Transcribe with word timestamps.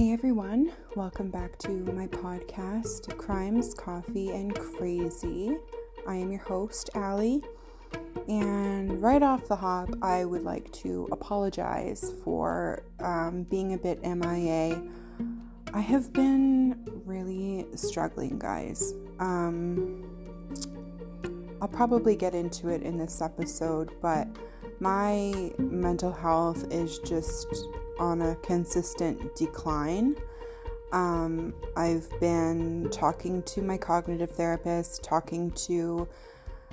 Hey 0.00 0.14
everyone, 0.14 0.72
welcome 0.96 1.28
back 1.30 1.58
to 1.58 1.68
my 1.68 2.06
podcast, 2.06 3.14
Crimes, 3.18 3.74
Coffee, 3.74 4.30
and 4.30 4.58
Crazy. 4.58 5.58
I 6.08 6.14
am 6.14 6.30
your 6.30 6.40
host, 6.40 6.88
Allie, 6.94 7.42
and 8.26 9.02
right 9.02 9.22
off 9.22 9.46
the 9.46 9.56
hop, 9.56 9.90
I 10.00 10.24
would 10.24 10.42
like 10.42 10.72
to 10.72 11.06
apologize 11.12 12.14
for 12.24 12.82
um, 13.00 13.42
being 13.42 13.74
a 13.74 13.76
bit 13.76 14.02
MIA. 14.02 14.82
I 15.74 15.80
have 15.80 16.14
been 16.14 16.82
really 17.04 17.66
struggling, 17.74 18.38
guys. 18.38 18.94
Um, 19.18 20.02
I'll 21.60 21.68
probably 21.68 22.16
get 22.16 22.34
into 22.34 22.68
it 22.68 22.80
in 22.80 22.96
this 22.96 23.20
episode, 23.20 23.90
but 24.00 24.26
my 24.80 25.52
mental 25.58 26.10
health 26.10 26.64
is 26.72 27.00
just 27.00 27.66
on 28.00 28.22
a 28.22 28.34
consistent 28.36 29.36
decline. 29.36 30.16
Um, 30.92 31.54
I've 31.76 32.08
been 32.18 32.88
talking 32.90 33.42
to 33.44 33.62
my 33.62 33.76
cognitive 33.76 34.32
therapist, 34.32 35.04
talking 35.04 35.52
to 35.52 36.08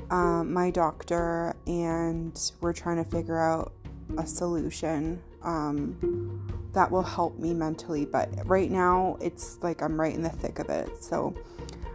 um, 0.10 0.52
my 0.52 0.72
doctor, 0.72 1.56
and 1.68 2.52
we're 2.62 2.74
trying 2.74 3.04
to 3.04 3.10
figure 3.10 3.38
out 3.38 3.74
a 4.18 4.26
solution 4.26 5.22
um, 5.44 6.70
that 6.74 6.90
will 6.90 7.04
help 7.04 7.38
me 7.38 7.54
mentally. 7.54 8.06
But 8.06 8.30
right 8.46 8.72
now, 8.72 9.18
it's 9.22 9.60
like 9.62 9.82
I'm 9.82 10.00
right 10.00 10.16
in 10.16 10.24
the 10.24 10.30
thick 10.30 10.60
of 10.60 10.70
it. 10.70 11.04
So 11.04 11.36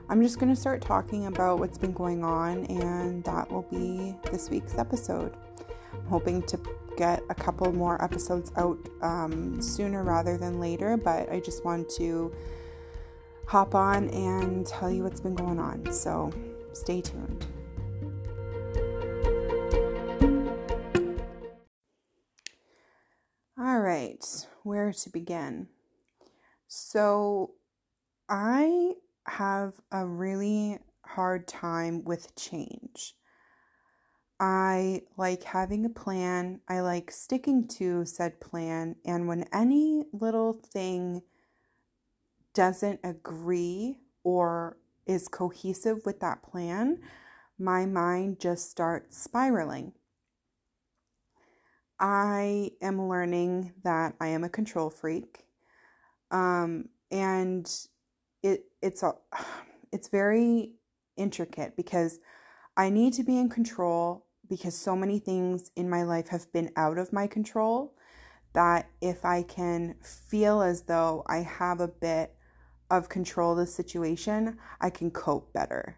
I'm 0.08 0.22
just 0.22 0.38
going 0.38 0.54
to 0.54 0.60
start 0.60 0.82
talking 0.82 1.26
about 1.26 1.58
what's 1.58 1.78
been 1.78 1.92
going 1.92 2.22
on, 2.22 2.66
and 2.66 3.24
that 3.24 3.50
will 3.50 3.62
be 3.62 4.14
this 4.30 4.50
week's 4.50 4.78
episode. 4.78 5.34
I'm 5.92 6.06
hoping 6.06 6.42
to 6.42 6.58
get 6.96 7.22
a 7.30 7.34
couple 7.34 7.72
more 7.72 8.02
episodes 8.02 8.52
out 8.56 8.78
um, 9.00 9.60
sooner 9.60 10.02
rather 10.02 10.36
than 10.36 10.60
later, 10.60 10.96
but 10.96 11.30
I 11.30 11.40
just 11.40 11.64
want 11.64 11.88
to 11.96 12.32
hop 13.46 13.74
on 13.74 14.08
and 14.10 14.66
tell 14.66 14.90
you 14.90 15.02
what's 15.04 15.20
been 15.20 15.34
going 15.34 15.58
on. 15.58 15.92
So 15.92 16.32
stay 16.72 17.00
tuned. 17.00 17.46
All 23.58 23.80
right, 23.80 24.24
where 24.64 24.92
to 24.92 25.10
begin? 25.10 25.68
So, 26.66 27.52
I 28.28 28.94
have 29.26 29.74
a 29.90 30.06
really 30.06 30.78
hard 31.04 31.46
time 31.46 32.02
with 32.04 32.34
change. 32.34 33.14
I 34.44 35.02
like 35.16 35.44
having 35.44 35.84
a 35.86 35.88
plan. 35.88 36.62
I 36.68 36.80
like 36.80 37.12
sticking 37.12 37.68
to 37.78 38.04
said 38.04 38.40
plan. 38.40 38.96
And 39.04 39.28
when 39.28 39.44
any 39.52 40.02
little 40.12 40.54
thing 40.54 41.22
doesn't 42.52 42.98
agree 43.04 44.00
or 44.24 44.78
is 45.06 45.28
cohesive 45.28 46.04
with 46.04 46.18
that 46.20 46.42
plan, 46.42 46.98
my 47.56 47.86
mind 47.86 48.40
just 48.40 48.68
starts 48.68 49.16
spiraling. 49.16 49.92
I 52.00 52.72
am 52.80 53.08
learning 53.08 53.74
that 53.84 54.16
I 54.20 54.26
am 54.26 54.42
a 54.42 54.48
control 54.48 54.90
freak. 54.90 55.46
Um, 56.32 56.88
and 57.12 57.72
it 58.42 58.64
it's 58.82 59.04
a 59.04 59.12
it's 59.92 60.08
very 60.08 60.72
intricate 61.16 61.76
because 61.76 62.18
I 62.76 62.90
need 62.90 63.12
to 63.12 63.22
be 63.22 63.38
in 63.38 63.48
control 63.48 64.26
because 64.52 64.76
so 64.76 64.94
many 64.94 65.18
things 65.18 65.70
in 65.76 65.88
my 65.88 66.02
life 66.02 66.28
have 66.28 66.52
been 66.52 66.70
out 66.76 66.98
of 66.98 67.10
my 67.10 67.26
control 67.26 67.94
that 68.52 68.86
if 69.00 69.24
I 69.24 69.42
can 69.44 69.94
feel 70.02 70.60
as 70.60 70.82
though 70.82 71.22
I 71.26 71.38
have 71.38 71.80
a 71.80 71.88
bit 71.88 72.34
of 72.90 73.08
control 73.08 73.52
of 73.52 73.56
the 73.56 73.66
situation, 73.66 74.58
I 74.78 74.90
can 74.90 75.10
cope 75.10 75.54
better. 75.54 75.96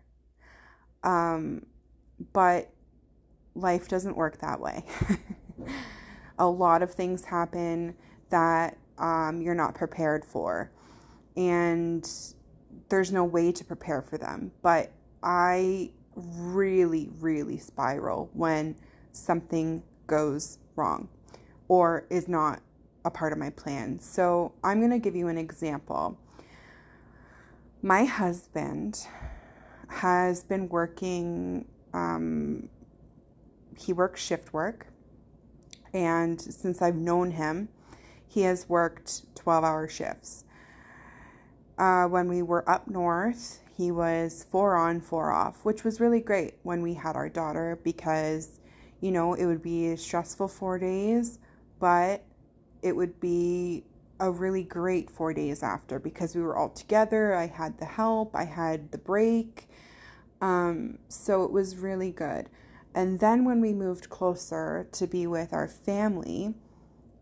Um, 1.03 1.67
but 2.33 2.71
life 3.57 3.89
doesn't 3.89 4.17
work 4.17 4.39
that 4.39 4.61
way. 4.61 4.85
a 6.39 6.47
lot 6.47 6.81
of 6.81 6.95
things 6.95 7.25
happen 7.25 7.97
that 8.31 8.79
um, 8.99 9.43
you're 9.43 9.57
not 9.57 9.75
prepared 9.75 10.25
for. 10.25 10.71
And 11.37 12.09
there's 12.89 13.11
no 13.11 13.25
way 13.25 13.51
to 13.51 13.65
prepare 13.65 14.01
for 14.01 14.17
them. 14.17 14.53
But 14.63 14.93
I 15.25 15.91
really, 16.17 17.11
really 17.21 17.59
spiral 17.59 18.31
when 18.33 18.77
something 19.13 19.83
goes 20.07 20.59
wrong 20.77 21.09
or 21.69 22.07
is 22.11 22.29
not 22.29 22.61
a 23.05 23.11
part 23.11 23.33
of 23.33 23.39
my 23.39 23.51
plan. 23.51 23.99
So 24.01 24.53
I'm 24.63 24.81
going 24.81 24.91
to 24.91 24.99
give 24.99 25.15
you 25.15 25.29
an 25.29 25.39
example. 25.39 26.19
My 27.83 28.05
husband 28.05 29.07
has 29.89 30.43
been 30.43 30.69
working, 30.69 31.67
um, 31.93 32.69
he 33.77 33.93
works 33.93 34.23
shift 34.23 34.53
work. 34.53 34.87
And 35.93 36.41
since 36.41 36.83
I've 36.83 36.97
known 36.97 37.33
him, 37.33 37.69
he 38.27 38.43
has 38.43 38.69
worked 38.69 39.23
12 39.37 39.65
hour 39.65 39.89
shifts. 39.89 40.45
Uh, 41.79 42.07
when 42.07 42.29
we 42.29 42.43
were 42.43 42.69
up 42.69 42.89
north, 42.89 43.61
he 43.77 43.91
was 43.91 44.47
four 44.51 44.77
on, 44.77 45.01
four 45.01 45.33
off, 45.33 45.65
which 45.65 45.83
was 45.83 46.01
really 46.01 46.21
great 46.21 46.55
when 46.63 46.81
we 46.81 46.95
had 46.95 47.17
our 47.17 47.29
daughter 47.29 47.79
because, 47.83 48.61
you 49.01 49.11
know, 49.11 49.35
it 49.35 49.47
would 49.47 49.63
be 49.63 49.97
stressful 49.97 50.49
four 50.49 50.79
days, 50.79 51.39
but 51.81 52.23
it 52.83 52.95
would 52.95 53.19
be 53.19 53.85
a 54.21 54.31
really 54.31 54.63
great 54.63 55.11
four 55.11 55.35
days 55.35 55.63
after 55.63 55.99
because 55.99 56.37
we 56.37 56.43
were 56.43 56.57
all 56.57 56.69
together. 56.69 57.35
I 57.35 57.47
had 57.47 57.79
the 57.79 57.85
help, 57.85 58.37
I 58.37 58.45
had 58.45 58.93
the 58.93 58.99
break. 58.99 59.69
Um, 60.41 60.99
so 61.09 61.43
it 61.43 61.51
was 61.51 61.77
really 61.77 62.13
good. 62.13 62.49
And 62.95 63.19
then 63.19 63.45
when 63.45 63.61
we 63.61 63.73
moved 63.73 64.09
closer 64.09 64.87
to 64.93 65.07
be 65.09 65.27
with 65.27 65.53
our 65.53 65.67
family, 65.67 66.55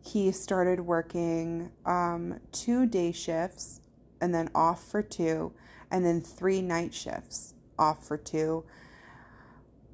he 0.04 0.30
started 0.32 0.80
working 0.80 1.70
um, 1.86 2.40
two 2.50 2.84
day 2.84 3.10
shifts 3.10 3.80
and 4.20 4.34
then 4.34 4.50
off 4.54 4.84
for 4.84 5.02
two 5.02 5.52
and 5.92 6.04
then 6.04 6.22
three 6.22 6.62
night 6.62 6.92
shifts 6.94 7.54
off 7.78 8.04
for 8.04 8.16
two, 8.16 8.64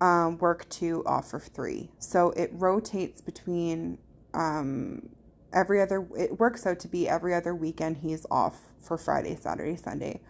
um, 0.00 0.38
work 0.38 0.66
two, 0.70 1.02
off 1.04 1.30
for 1.30 1.40
three. 1.40 1.90
So 1.98 2.30
it 2.30 2.50
rotates 2.54 3.20
between 3.20 3.98
um, 4.32 5.10
every 5.52 5.82
other, 5.82 6.06
it 6.16 6.38
works 6.38 6.66
out 6.66 6.78
to 6.80 6.88
be 6.88 7.08
every 7.08 7.34
other 7.34 7.54
weekend 7.54 7.98
he's 7.98 8.24
off 8.30 8.60
for 8.78 8.96
Friday, 8.96 9.36
Saturday, 9.36 9.76
Sunday, 9.76 10.20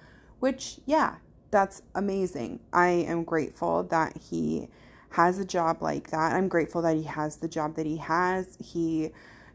which, 0.41 0.81
yeah, 0.87 1.17
that's 1.51 1.83
amazing. 1.95 2.61
I 2.73 2.89
am 2.89 3.25
grateful 3.25 3.83
that 3.85 4.17
he 4.17 4.69
has 5.11 5.39
a 5.39 5.45
job 5.45 5.83
like 5.83 6.11
that. 6.11 6.33
I'm 6.33 6.49
grateful 6.49 6.83
that 6.83 6.97
he 6.97 7.05
has 7.05 7.37
the 7.37 7.49
job 7.49 7.77
that 7.77 7.87
he 7.87 7.99
has. 7.99 8.57
He 8.63 9.11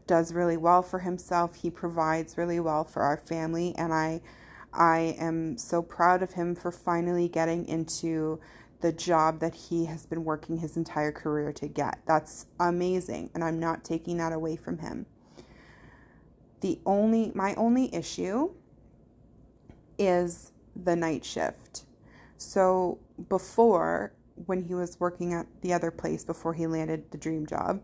does 0.06 0.32
really 0.32 0.56
well 0.56 0.82
for 0.82 1.00
himself. 1.00 1.56
He 1.56 1.70
provides 1.70 2.38
really 2.38 2.60
well 2.60 2.84
for 2.84 3.02
our 3.02 3.16
family 3.16 3.74
and 3.76 3.92
I 3.92 4.20
I 4.74 5.16
am 5.18 5.56
so 5.56 5.82
proud 5.82 6.22
of 6.22 6.32
him 6.32 6.54
for 6.54 6.70
finally 6.70 7.28
getting 7.28 7.66
into 7.66 8.40
the 8.80 8.92
job 8.92 9.40
that 9.40 9.54
he 9.54 9.86
has 9.86 10.04
been 10.04 10.24
working 10.24 10.58
his 10.58 10.76
entire 10.76 11.12
career 11.12 11.52
to 11.52 11.68
get. 11.68 12.00
That's 12.06 12.46
amazing, 12.60 13.30
and 13.34 13.42
I'm 13.42 13.58
not 13.58 13.84
taking 13.84 14.18
that 14.18 14.32
away 14.32 14.56
from 14.56 14.78
him. 14.78 15.06
The 16.60 16.80
only 16.84 17.30
my 17.34 17.54
only 17.54 17.94
issue 17.94 18.50
is 19.98 20.52
the 20.76 20.96
night 20.96 21.24
shift. 21.24 21.84
So 22.36 22.98
before 23.28 24.12
when 24.46 24.64
he 24.64 24.74
was 24.74 24.98
working 24.98 25.32
at 25.32 25.46
the 25.62 25.72
other 25.72 25.90
place 25.90 26.24
before 26.24 26.54
he 26.54 26.66
landed 26.66 27.10
the 27.10 27.18
dream 27.18 27.46
job, 27.46 27.80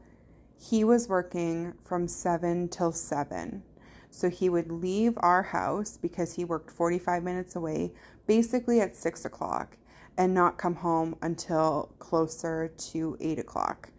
he 0.59 0.83
was 0.85 1.09
working 1.09 1.75
from 1.85 2.09
7 2.09 2.69
till 2.69 2.93
7 2.93 3.63
so 4.11 4.29
he 4.29 4.49
would 4.49 4.71
leave 4.71 5.15
our 5.19 5.43
house 5.43 5.97
because 5.97 6.35
he 6.35 6.45
worked 6.45 6.71
45 6.71 7.23
minutes 7.23 7.57
away, 7.57 7.93
basically 8.27 8.81
at 8.81 8.97
6 8.97 9.25
o'clock, 9.25 9.77
and 10.19 10.35
not 10.35 10.59
come 10.59 10.77
home 10.77 11.17
until 11.23 11.91
closer 11.99 12.69
to 12.77 13.17
8 13.21 13.39
o'clock. 13.39 13.91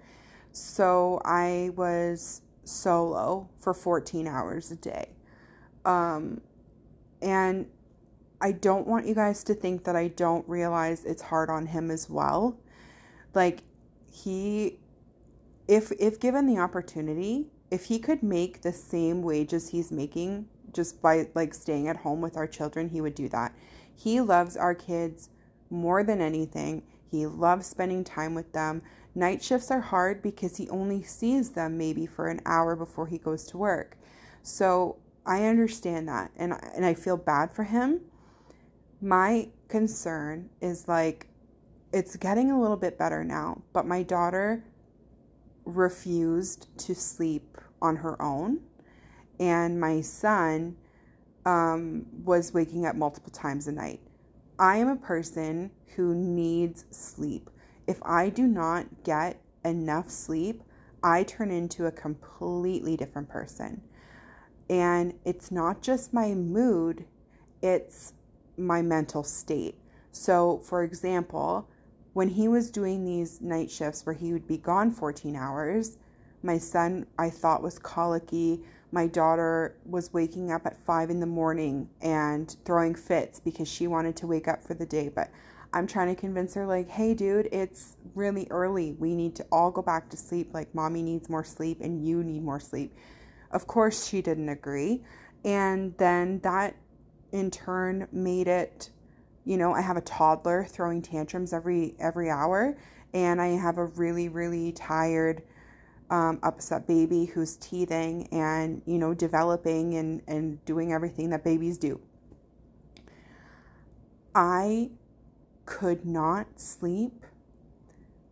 So 0.52 1.22
I 1.24 1.72
was 1.76 2.42
solo 2.64 3.50
for 3.60 3.74
14 3.74 4.28
hours 4.28 4.72
a 4.72 4.76
day. 4.76 5.10
Um, 5.86 6.42
and 7.22 7.68
I 8.42 8.52
don't 8.52 8.88
want 8.88 9.06
you 9.06 9.16
guys 9.16 9.44
to 9.46 9.54
think 9.54 9.84
that 9.86 9.96
I 9.96 10.08
don't 10.10 10.48
realize 10.48 11.06
it's 11.06 11.22
hard 11.22 11.50
on 11.50 11.68
him 11.68 11.92
as 11.92 12.10
well. 12.10 12.58
Like 13.34 13.64
he 14.12 14.80
if 15.68 15.92
if 16.00 16.20
given 16.20 16.48
the 16.48 16.60
opportunity, 16.60 17.48
if 17.72 17.86
he 17.86 17.98
could 17.98 18.22
make 18.22 18.62
the 18.62 18.74
same 18.74 19.24
wages 19.24 19.70
he's 19.70 19.92
making 19.92 20.48
just 20.74 21.02
by 21.02 21.28
like 21.34 21.54
staying 21.54 21.88
at 21.88 21.98
home 21.98 22.22
with 22.22 22.38
our 22.38 22.48
children, 22.48 22.90
he 22.90 23.02
would 23.02 23.16
do 23.16 23.30
that. 23.30 23.56
He 23.96 24.20
loves 24.22 24.58
our 24.58 24.76
kids 24.76 25.30
more 25.70 26.04
than 26.04 26.22
anything. 26.22 26.84
He 27.10 27.26
loves 27.26 27.66
spending 27.66 28.04
time 28.04 28.36
with 28.36 28.52
them. 28.52 28.82
Night 29.16 29.44
shifts 29.44 29.72
are 29.72 29.82
hard 29.82 30.22
because 30.22 30.58
he 30.58 30.70
only 30.70 31.02
sees 31.04 31.52
them 31.52 31.78
maybe 31.78 32.06
for 32.06 32.28
an 32.28 32.42
hour 32.46 32.76
before 32.76 33.08
he 33.08 33.18
goes 33.18 33.46
to 33.48 33.58
work. 33.58 33.98
So 34.44 34.98
I 35.26 35.46
understand 35.46 36.08
that 36.10 36.32
and 36.36 36.54
and 36.76 36.86
I 36.86 36.94
feel 36.94 37.18
bad 37.18 37.54
for 37.54 37.64
him. 37.64 38.02
My 39.02 39.50
concern 39.68 40.50
is 40.62 40.88
like 40.88 41.28
it's 41.94 42.16
getting 42.16 42.52
a 42.52 42.60
little 42.60 42.78
bit 42.78 42.98
better 42.98 43.24
now, 43.24 43.62
but 43.74 43.86
my 43.86 44.04
daughter 44.04 44.64
refused 45.78 46.68
to 46.80 46.96
sleep 46.96 47.58
on 47.82 47.98
her 47.98 48.22
own 48.22 48.60
and 49.42 49.80
my 49.80 50.00
son 50.02 50.78
um, 51.46 52.06
was 52.24 52.54
waking 52.54 52.86
up 52.86 52.96
multiple 52.96 53.32
times 53.32 53.68
a 53.68 53.72
night. 53.72 54.00
I 54.60 54.78
am 54.78 54.88
a 54.88 54.96
person 54.96 55.72
who 55.96 56.14
needs 56.14 56.86
sleep. 56.92 57.50
If 57.88 57.98
I 58.04 58.30
do 58.30 58.46
not 58.46 59.04
get 59.04 59.42
enough 59.66 60.12
sleep, 60.12 60.62
I 61.04 61.24
turn 61.24 61.50
into 61.50 61.88
a 61.88 61.92
completely 61.92 62.96
different 62.96 63.30
person. 63.30 63.82
And 64.70 65.16
it's 65.26 65.52
not 65.52 65.82
just 65.82 66.14
my 66.14 66.36
mood, 66.36 67.06
it's 67.64 68.14
my 68.58 68.84
mental 68.84 69.24
state. 69.24 69.76
So, 70.12 70.60
for 70.60 70.84
example, 70.84 71.68
when 72.14 72.28
he 72.28 72.48
was 72.48 72.70
doing 72.70 73.06
these 73.06 73.42
night 73.42 73.72
shifts 73.72 74.06
where 74.06 74.16
he 74.16 74.34
would 74.34 74.48
be 74.48 74.58
gone 74.58 74.92
14 74.92 75.36
hours, 75.36 75.98
my 76.44 76.58
son 76.58 77.06
I 77.18 77.30
thought 77.30 77.62
was 77.62 77.80
colicky. 77.80 78.62
My 78.92 79.08
daughter 79.08 79.78
was 79.86 80.12
waking 80.12 80.52
up 80.52 80.66
at 80.66 80.84
five 80.86 81.10
in 81.10 81.20
the 81.20 81.26
morning 81.26 81.90
and 82.02 82.56
throwing 82.66 82.96
fits 82.96 83.40
because 83.40 83.68
she 83.68 83.88
wanted 83.88 84.16
to 84.18 84.28
wake 84.28 84.48
up 84.48 84.64
for 84.64 84.74
the 84.74 84.86
day. 84.86 85.10
But 85.10 85.32
I'm 85.74 85.88
trying 85.88 86.14
to 86.14 86.20
convince 86.20 86.54
her, 86.56 86.66
like, 86.66 86.90
hey, 86.90 87.14
dude, 87.14 87.48
it's 87.54 87.96
really 88.16 88.48
early. 88.50 88.92
We 89.00 89.16
need 89.16 89.36
to 89.36 89.46
all 89.52 89.72
go 89.72 89.82
back 89.82 90.10
to 90.10 90.18
sleep. 90.18 90.54
Like, 90.54 90.74
mommy 90.76 91.02
needs 91.02 91.30
more 91.30 91.46
sleep 91.46 91.80
and 91.80 92.06
you 92.06 92.24
need 92.24 92.44
more 92.44 92.60
sleep. 92.60 92.94
Of 93.52 93.68
course, 93.68 94.06
she 94.06 94.22
didn't 94.22 94.50
agree. 94.50 95.02
And 95.46 95.98
then 95.98 96.40
that 96.40 96.76
in 97.32 97.52
turn 97.52 98.08
made 98.12 98.50
it, 98.50 98.90
you 99.46 99.58
know, 99.58 99.74
I 99.74 99.82
have 99.82 99.98
a 99.98 100.02
toddler 100.02 100.66
throwing 100.66 101.02
tantrums 101.02 101.54
every 101.54 101.96
every 102.00 102.30
hour, 102.30 102.78
and 103.14 103.42
I 103.42 103.48
have 103.50 103.78
a 103.78 103.86
really 103.86 104.30
really 104.30 104.72
tired, 104.72 105.44
um, 106.10 106.40
upset 106.44 106.88
baby 106.88 107.26
who's 107.26 107.58
teething 107.58 108.28
and 108.32 108.82
you 108.86 108.98
know 108.98 109.14
developing 109.14 109.96
and 109.96 110.22
and 110.28 110.64
doing 110.66 110.94
everything 110.94 111.30
that 111.32 111.44
babies 111.44 111.78
do. 111.78 112.00
I 114.34 114.92
could 115.66 116.06
not 116.06 116.60
sleep 116.60 117.26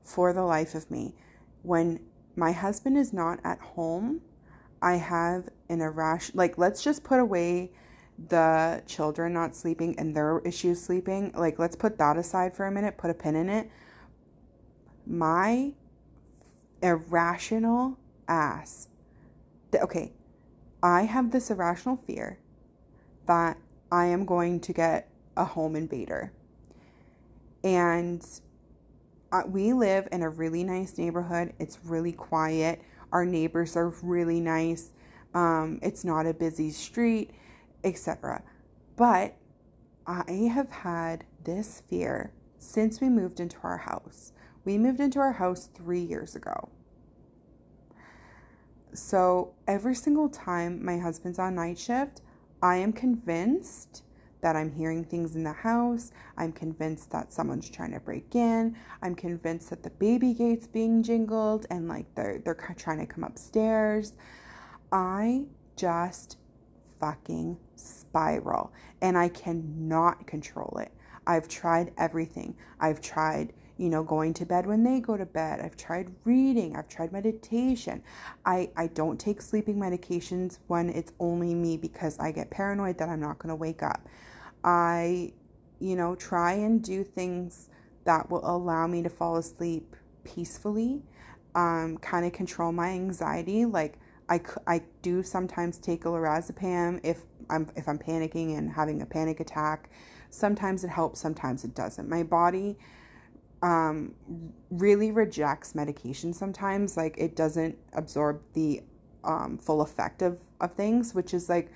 for 0.04 0.34
the 0.34 0.44
life 0.44 0.76
of 0.76 0.90
me. 0.90 1.16
When 1.64 2.00
my 2.36 2.52
husband 2.52 2.98
is 2.98 3.14
not 3.14 3.40
at 3.44 3.60
home, 3.60 4.22
I 4.82 4.96
have 4.96 5.50
an 5.68 5.82
irrational, 5.82 6.38
like, 6.38 6.58
let's 6.58 6.82
just 6.82 7.04
put 7.04 7.20
away 7.20 7.72
the 8.27 8.83
children 8.86 9.33
not 9.33 9.56
sleeping 9.56 9.98
and 9.98 10.16
their 10.16 10.39
issues 10.39 10.81
sleeping. 10.81 11.31
Like, 11.36 11.60
let's 11.60 11.75
put 11.75 11.98
that 11.98 12.18
aside 12.18 12.56
for 12.56 12.66
a 12.66 12.71
minute, 12.71 12.98
put 12.98 13.10
a 13.10 13.13
pin 13.13 13.36
in 13.36 13.50
it. 13.50 13.69
My 15.06 15.74
irrational 16.81 17.98
ass. 18.27 18.88
Okay, 19.74 20.13
I 20.81 21.04
have 21.04 21.31
this 21.31 21.50
irrational 21.50 21.98
fear 22.07 22.39
that 23.25 23.57
I 23.92 24.06
am 24.06 24.25
going 24.25 24.60
to 24.62 24.74
get 24.74 25.10
a 25.38 25.45
home 25.45 25.75
invader 25.75 26.31
and 27.63 28.25
we 29.48 29.74
live 29.74 30.07
in 30.12 30.21
a 30.24 30.30
really 30.30 30.63
nice 30.63 30.98
neighborhood. 30.98 31.54
It's 31.60 31.80
really 31.83 32.13
quiet. 32.13 32.81
Our 33.12 33.25
neighbors 33.25 33.75
are 33.75 33.89
really 34.01 34.39
nice. 34.39 34.92
Um, 35.33 35.80
it's 35.81 36.04
not 36.04 36.25
a 36.25 36.33
busy 36.33 36.71
street, 36.71 37.31
etc. 37.84 38.44
But 38.96 39.36
I 40.06 40.50
have 40.54 40.70
had 40.70 41.26
this 41.44 41.81
fear 41.88 42.34
since 42.58 43.00
we 43.00 43.10
moved 43.10 43.40
into 43.40 43.58
our 43.64 43.78
house. 43.78 44.34
We 44.66 44.78
moved 44.78 45.00
into 45.00 45.20
our 45.20 45.34
house 45.34 45.70
three 45.74 46.02
years 46.02 46.36
ago. 46.36 46.70
So 48.94 49.54
every 49.68 49.96
single 49.96 50.30
time 50.30 50.84
my 50.84 50.98
husband's 50.98 51.40
on 51.40 51.56
night 51.56 51.78
shift, 51.78 52.22
I 52.62 52.78
am 52.78 52.92
convinced 52.92 54.04
that 54.42 54.56
I'm 54.56 54.72
hearing 54.72 55.04
things 55.04 55.36
in 55.36 55.44
the 55.44 55.54
house. 55.54 56.12
I'm 56.38 56.52
convinced 56.52 57.12
that 57.12 57.34
someone's 57.34 57.70
trying 57.70 57.92
to 57.92 58.00
break 58.00 58.36
in. 58.36 58.76
I'm 59.02 59.16
convinced 59.16 59.70
that 59.70 59.84
the 59.84 59.90
baby 59.92 60.34
gate's 60.34 60.68
being 60.68 61.04
jingled 61.04 61.66
and 61.70 61.88
like 61.88 62.14
they're 62.16 62.40
they're 62.44 62.56
trying 62.78 63.00
to 63.00 63.06
come 63.06 63.24
upstairs. 63.24 64.14
I 64.92 65.46
just 65.76 66.38
fucking 67.00 67.57
spiral 67.75 68.72
and 69.01 69.18
I 69.18 69.30
cannot 69.30 70.28
control 70.28 70.80
it. 70.81 70.92
I've 71.28 71.48
tried 71.48 71.92
everything. 71.98 72.56
I've 72.80 73.01
tried 73.01 73.54
you 73.80 73.88
know, 73.88 74.04
going 74.04 74.34
to 74.34 74.46
bed 74.46 74.68
when 74.68 74.84
they 74.84 75.00
go 75.00 75.16
to 75.16 75.25
bed. 75.25 75.62
I've 75.62 75.78
tried 75.78 76.12
reading, 76.25 76.75
I've 76.75 76.90
tried 76.90 77.13
meditation. 77.13 78.04
I, 78.46 78.69
I 78.75 78.88
don't 78.88 79.18
take 79.18 79.42
sleeping 79.42 79.78
medications 79.78 80.60
when 80.68 80.90
it's 80.90 81.13
only 81.18 81.56
me 81.56 81.78
because 81.78 82.19
I 82.19 82.34
get 82.34 82.50
paranoid 82.50 82.98
that 82.98 83.07
I'm 83.07 83.22
not 83.22 83.40
going 83.40 83.50
to 83.50 83.56
wake 83.56 83.81
up. 83.81 84.06
I, 84.66 85.31
you 85.80 85.95
know, 85.95 86.13
try 86.16 86.54
and 86.54 86.84
do 86.84 87.06
things 87.06 87.69
that 88.04 88.30
will 88.30 88.44
allow 88.44 88.86
me 88.86 89.02
to 89.02 89.10
fall 89.10 89.38
asleep 89.38 89.95
peacefully, 90.25 91.02
um, 91.56 91.98
kind 92.00 92.25
of 92.25 92.34
control 92.34 92.74
my 92.74 92.90
anxiety. 92.90 93.63
Like 93.63 93.98
I, 94.30 94.42
I 94.68 94.81
do 95.02 95.24
sometimes 95.24 95.80
take 95.80 96.06
a 96.06 96.08
lorazepam 96.08 97.00
if 97.04 97.24
I'm 97.50 97.70
if 97.76 97.90
I'm 97.90 97.98
panicking 97.98 98.58
and 98.58 98.72
having 98.72 99.02
a 99.02 99.06
panic 99.06 99.40
attack. 99.40 99.90
Sometimes 100.30 100.84
it 100.84 100.90
helps, 100.90 101.20
sometimes 101.20 101.64
it 101.64 101.74
doesn't. 101.74 102.08
My 102.08 102.22
body 102.22 102.78
um, 103.62 104.14
really 104.70 105.12
rejects 105.12 105.74
medication 105.74 106.31
sometimes. 106.34 106.96
Like 106.96 107.16
it 107.18 107.36
doesn't 107.36 107.78
absorb 107.94 108.42
the 108.54 108.84
um, 109.24 109.58
full 109.58 109.81
effect 109.81 110.22
of, 110.22 110.40
of 110.62 110.74
things, 110.74 111.14
which 111.14 111.34
is 111.34 111.50
like, 111.50 111.72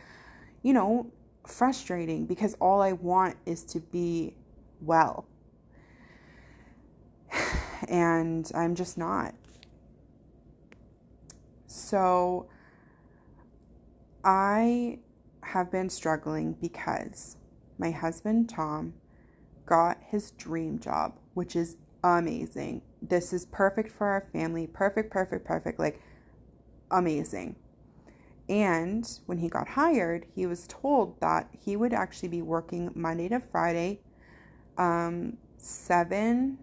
you 0.62 0.74
know, 0.74 1.12
frustrating 1.48 2.26
because 2.26 2.54
all 2.56 2.82
I 2.82 2.94
want 2.94 3.36
is 3.46 3.64
to 3.66 3.80
be 3.80 4.36
well. 4.82 5.26
And 7.90 8.50
I'm 8.56 8.76
just 8.76 8.98
not. 8.98 9.36
So 11.74 12.50
I 14.24 15.00
have 15.42 15.72
been 15.72 15.90
struggling 15.90 16.54
because 16.62 17.38
my 17.80 17.90
husband, 17.90 18.48
Tom, 18.48 18.94
got 19.66 19.98
his 20.06 20.32
dream 20.32 20.78
job, 20.78 21.18
which 21.34 21.56
is 21.56 21.78
amazing. 22.04 22.84
This 23.02 23.34
is 23.34 23.48
perfect 23.48 23.92
for 23.92 24.06
our 24.06 24.22
family. 24.22 24.68
Perfect, 24.68 25.10
perfect, 25.10 25.46
perfect. 25.46 25.80
Like, 25.80 26.00
amazing. 26.92 27.56
And 28.48 29.10
when 29.26 29.40
he 29.40 29.50
got 29.50 29.70
hired, 29.70 30.28
he 30.36 30.46
was 30.46 30.68
told 30.68 31.20
that 31.22 31.50
he 31.60 31.76
would 31.76 31.92
actually 31.92 32.30
be 32.30 32.44
working 32.44 32.92
Monday 32.94 33.30
to 33.30 33.40
Friday, 33.40 34.02
um, 34.78 35.38
seven 35.58 36.60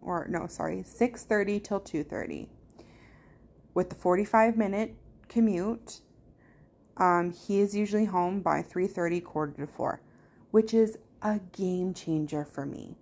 or 0.00 0.28
no, 0.30 0.46
sorry, 0.46 0.84
six 0.84 1.24
thirty 1.24 1.58
till 1.58 1.80
two 1.80 2.04
thirty, 2.04 2.48
with 3.76 3.90
the 3.90 3.94
forty-five 3.94 4.56
minute 4.56 4.96
commute. 5.28 6.00
Um, 6.96 7.30
he 7.30 7.60
is 7.60 7.76
usually 7.76 8.06
home 8.06 8.40
by 8.40 8.62
three 8.62 8.86
thirty, 8.86 9.20
quarter 9.20 9.52
to 9.58 9.66
four, 9.66 10.00
which 10.50 10.72
is 10.72 10.96
a 11.20 11.40
game 11.52 11.92
changer 11.92 12.44
for 12.44 12.64
me. 12.64 12.96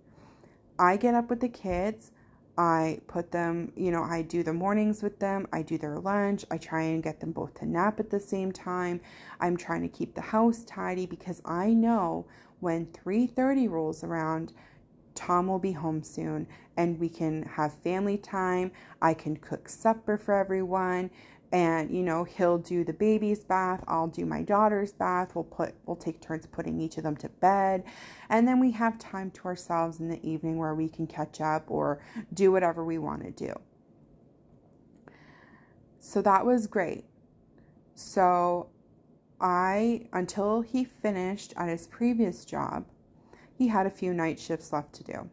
I 0.77 0.97
get 0.97 1.15
up 1.15 1.29
with 1.29 1.39
the 1.39 1.47
kids. 1.49 2.11
I 2.57 2.99
put 3.07 3.31
them, 3.31 3.71
you 3.75 3.91
know, 3.91 4.03
I 4.03 4.21
do 4.21 4.41
the 4.41 4.53
mornings 4.53 5.03
with 5.03 5.19
them, 5.19 5.45
I 5.51 5.61
do 5.61 5.77
their 5.77 5.99
lunch, 5.99 6.45
I 6.49 6.57
try 6.57 6.83
and 6.83 7.03
get 7.03 7.19
them 7.19 7.33
both 7.33 7.53
to 7.55 7.65
nap 7.65 7.99
at 7.99 8.09
the 8.09 8.19
same 8.19 8.53
time. 8.53 9.01
I'm 9.41 9.57
trying 9.57 9.81
to 9.81 9.89
keep 9.89 10.15
the 10.15 10.21
house 10.21 10.63
tidy 10.63 11.05
because 11.05 11.41
I 11.43 11.73
know 11.73 12.27
when 12.61 12.85
3:30 12.87 13.69
rolls 13.69 14.03
around, 14.05 14.53
Tom 15.15 15.47
will 15.47 15.59
be 15.59 15.71
home 15.71 16.03
soon 16.03 16.47
and 16.77 16.99
we 16.99 17.09
can 17.09 17.43
have 17.43 17.73
family 17.73 18.17
time. 18.17 18.71
I 19.01 19.13
can 19.13 19.37
cook 19.37 19.69
supper 19.69 20.17
for 20.17 20.33
everyone 20.33 21.09
and 21.51 21.91
you 21.91 22.03
know 22.03 22.23
he'll 22.23 22.57
do 22.57 22.83
the 22.83 22.91
baby's 22.91 23.43
bath 23.43 23.83
i'll 23.87 24.07
do 24.07 24.25
my 24.25 24.41
daughter's 24.41 24.91
bath. 24.91 25.35
We'll 25.35 25.43
put 25.45 25.75
we'll 25.85 25.95
take 25.95 26.19
turns 26.19 26.45
putting 26.45 26.81
each 26.81 26.97
of 26.97 27.03
them 27.03 27.15
to 27.17 27.29
bed. 27.29 27.83
And 28.29 28.47
then 28.47 28.59
we 28.59 28.71
have 28.71 28.97
time 28.99 29.31
to 29.31 29.45
ourselves 29.45 29.99
in 29.99 30.09
the 30.09 30.23
evening 30.27 30.57
where 30.57 30.75
we 30.75 30.89
can 30.89 31.07
catch 31.07 31.39
up 31.41 31.63
or 31.67 32.01
do 32.33 32.51
whatever 32.51 32.83
we 32.83 32.97
want 32.97 33.23
to 33.23 33.31
do. 33.31 33.53
So 35.99 36.21
that 36.21 36.45
was 36.45 36.67
great. 36.67 37.05
So 37.95 38.69
i 39.39 40.07
until 40.13 40.61
he 40.61 40.83
finished 40.83 41.53
at 41.57 41.69
his 41.69 41.87
previous 41.87 42.45
job 42.45 42.85
he 43.57 43.67
had 43.67 43.85
a 43.85 43.89
few 43.89 44.13
night 44.13 44.39
shifts 44.39 44.71
left 44.73 44.93
to 44.93 45.03
do 45.03 45.29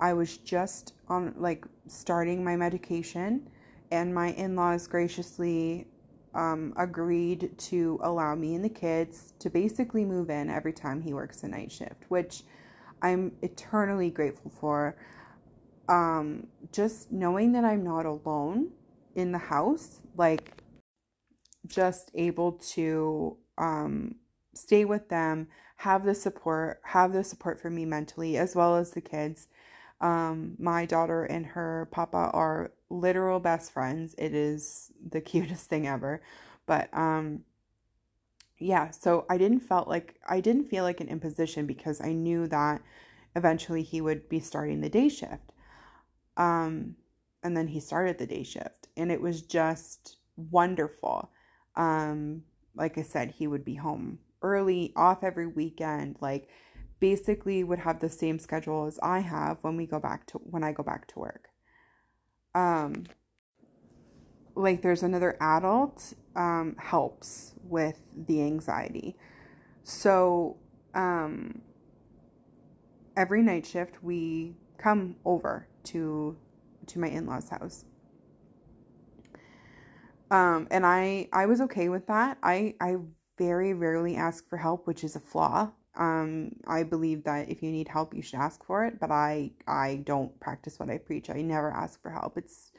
i 0.00 0.12
was 0.12 0.38
just 0.38 0.94
on 1.08 1.34
like 1.36 1.64
starting 1.86 2.44
my 2.44 2.56
medication 2.56 3.48
and 3.90 4.14
my 4.14 4.32
in 4.32 4.54
laws 4.54 4.86
graciously 4.86 5.86
um, 6.34 6.72
agreed 6.76 7.56
to 7.58 7.98
allow 8.02 8.34
me 8.34 8.54
and 8.54 8.64
the 8.64 8.68
kids 8.68 9.32
to 9.38 9.50
basically 9.50 10.04
move 10.04 10.30
in 10.30 10.50
every 10.50 10.72
time 10.72 11.00
he 11.00 11.12
works 11.12 11.42
a 11.42 11.48
night 11.48 11.72
shift, 11.72 12.04
which 12.08 12.42
I'm 13.02 13.32
eternally 13.42 14.10
grateful 14.10 14.50
for. 14.50 14.96
Um, 15.88 16.46
just 16.70 17.10
knowing 17.10 17.52
that 17.52 17.64
I'm 17.64 17.82
not 17.82 18.04
alone 18.04 18.70
in 19.14 19.32
the 19.32 19.38
house, 19.38 20.00
like 20.16 20.62
just 21.66 22.10
able 22.14 22.52
to 22.52 23.36
um, 23.56 24.16
stay 24.54 24.84
with 24.84 25.08
them, 25.08 25.48
have 25.78 26.04
the 26.04 26.14
support, 26.14 26.80
have 26.82 27.12
the 27.12 27.22
support 27.22 27.60
for 27.60 27.70
me 27.70 27.84
mentally 27.84 28.36
as 28.36 28.56
well 28.56 28.76
as 28.76 28.90
the 28.90 29.00
kids. 29.00 29.46
Um, 30.00 30.56
my 30.58 30.84
daughter 30.84 31.24
and 31.24 31.46
her 31.46 31.88
papa 31.92 32.30
are 32.32 32.72
literal 32.90 33.38
best 33.38 33.72
friends. 33.72 34.14
It 34.18 34.34
is 34.34 34.92
the 35.08 35.20
cutest 35.30 35.66
thing 35.66 35.86
ever. 35.86 36.20
But 36.66 36.88
um 36.92 37.44
yeah, 38.58 38.90
so 38.90 39.24
I 39.30 39.38
didn't 39.38 39.60
felt 39.60 39.86
like 39.86 40.18
I 40.28 40.40
didn't 40.40 40.68
feel 40.68 40.82
like 40.82 41.00
an 41.00 41.08
imposition 41.08 41.64
because 41.64 42.00
I 42.00 42.12
knew 42.12 42.48
that 42.48 42.82
eventually 43.36 43.84
he 43.84 44.00
would 44.00 44.28
be 44.28 44.40
starting 44.40 44.80
the 44.80 44.88
day 44.88 45.08
shift. 45.08 45.52
Um 46.36 46.96
and 47.44 47.56
then 47.56 47.68
he 47.68 47.78
started 47.78 48.18
the 48.18 48.26
day 48.26 48.42
shift 48.42 48.88
and 48.96 49.12
it 49.12 49.20
was 49.20 49.42
just 49.42 50.16
wonderful. 50.36 51.30
Um 51.76 52.42
like 52.74 52.98
I 52.98 53.02
said, 53.02 53.30
he 53.30 53.46
would 53.46 53.64
be 53.64 53.76
home 53.76 54.18
early, 54.42 54.92
off 54.96 55.22
every 55.22 55.46
weekend, 55.46 56.16
like 56.20 56.48
basically 57.00 57.62
would 57.62 57.78
have 57.80 58.00
the 58.00 58.08
same 58.08 58.38
schedule 58.38 58.86
as 58.86 58.98
I 59.02 59.20
have 59.20 59.58
when 59.62 59.76
we 59.76 59.86
go 59.86 60.00
back 60.00 60.26
to 60.28 60.38
when 60.38 60.64
I 60.64 60.72
go 60.72 60.82
back 60.82 61.06
to 61.08 61.18
work. 61.18 61.48
Um 62.54 63.06
like 64.54 64.82
there's 64.82 65.02
another 65.02 65.36
adult 65.40 66.14
um 66.34 66.76
helps 66.78 67.54
with 67.62 68.00
the 68.16 68.42
anxiety. 68.42 69.16
So 69.84 70.56
um 70.94 71.62
every 73.16 73.42
night 73.42 73.66
shift 73.66 74.02
we 74.02 74.56
come 74.76 75.16
over 75.24 75.68
to 75.84 76.36
to 76.86 76.98
my 76.98 77.08
in-laws 77.08 77.50
house. 77.50 77.84
Um 80.30 80.66
and 80.70 80.84
I 80.84 81.28
I 81.32 81.46
was 81.46 81.60
okay 81.62 81.88
with 81.88 82.06
that. 82.08 82.38
I 82.42 82.74
I 82.80 82.96
very 83.38 83.72
rarely 83.72 84.16
ask 84.16 84.48
for 84.48 84.58
help, 84.58 84.86
which 84.86 85.04
is 85.04 85.16
a 85.16 85.20
flaw. 85.20 85.70
Um, 85.96 86.52
I 86.66 86.82
believe 86.82 87.24
that 87.24 87.48
if 87.48 87.62
you 87.62 87.70
need 87.70 87.88
help, 87.88 88.14
you 88.14 88.22
should 88.22 88.38
ask 88.38 88.64
for 88.64 88.84
it, 88.84 89.00
but 89.00 89.10
I 89.10 89.52
I 89.66 90.02
don't 90.04 90.38
practice 90.40 90.78
what 90.78 90.90
I 90.90 90.98
preach. 90.98 91.30
I 91.30 91.42
never 91.42 91.70
ask 91.70 92.00
for 92.00 92.10
help. 92.10 92.36
It's 92.36 92.72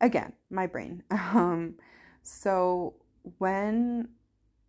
again 0.00 0.32
my 0.50 0.66
brain. 0.66 1.02
Um, 1.10 1.74
so 2.22 2.94
when 3.38 4.08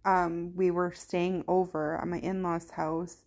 um, 0.05 0.53
we 0.55 0.69
were 0.71 0.91
staying 0.93 1.43
over 1.47 1.97
at 1.97 2.07
my 2.07 2.19
in-laws' 2.19 2.71
house, 2.71 3.23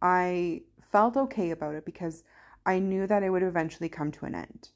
I 0.00 0.62
felt 0.90 1.16
okay 1.16 1.50
about 1.50 1.74
it 1.74 1.84
because 1.84 2.24
I 2.64 2.78
knew 2.78 3.06
that 3.06 3.22
it 3.22 3.30
would 3.30 3.42
eventually 3.42 3.88
come 3.88 4.10
to 4.12 4.24
an 4.24 4.34
end 4.34 4.70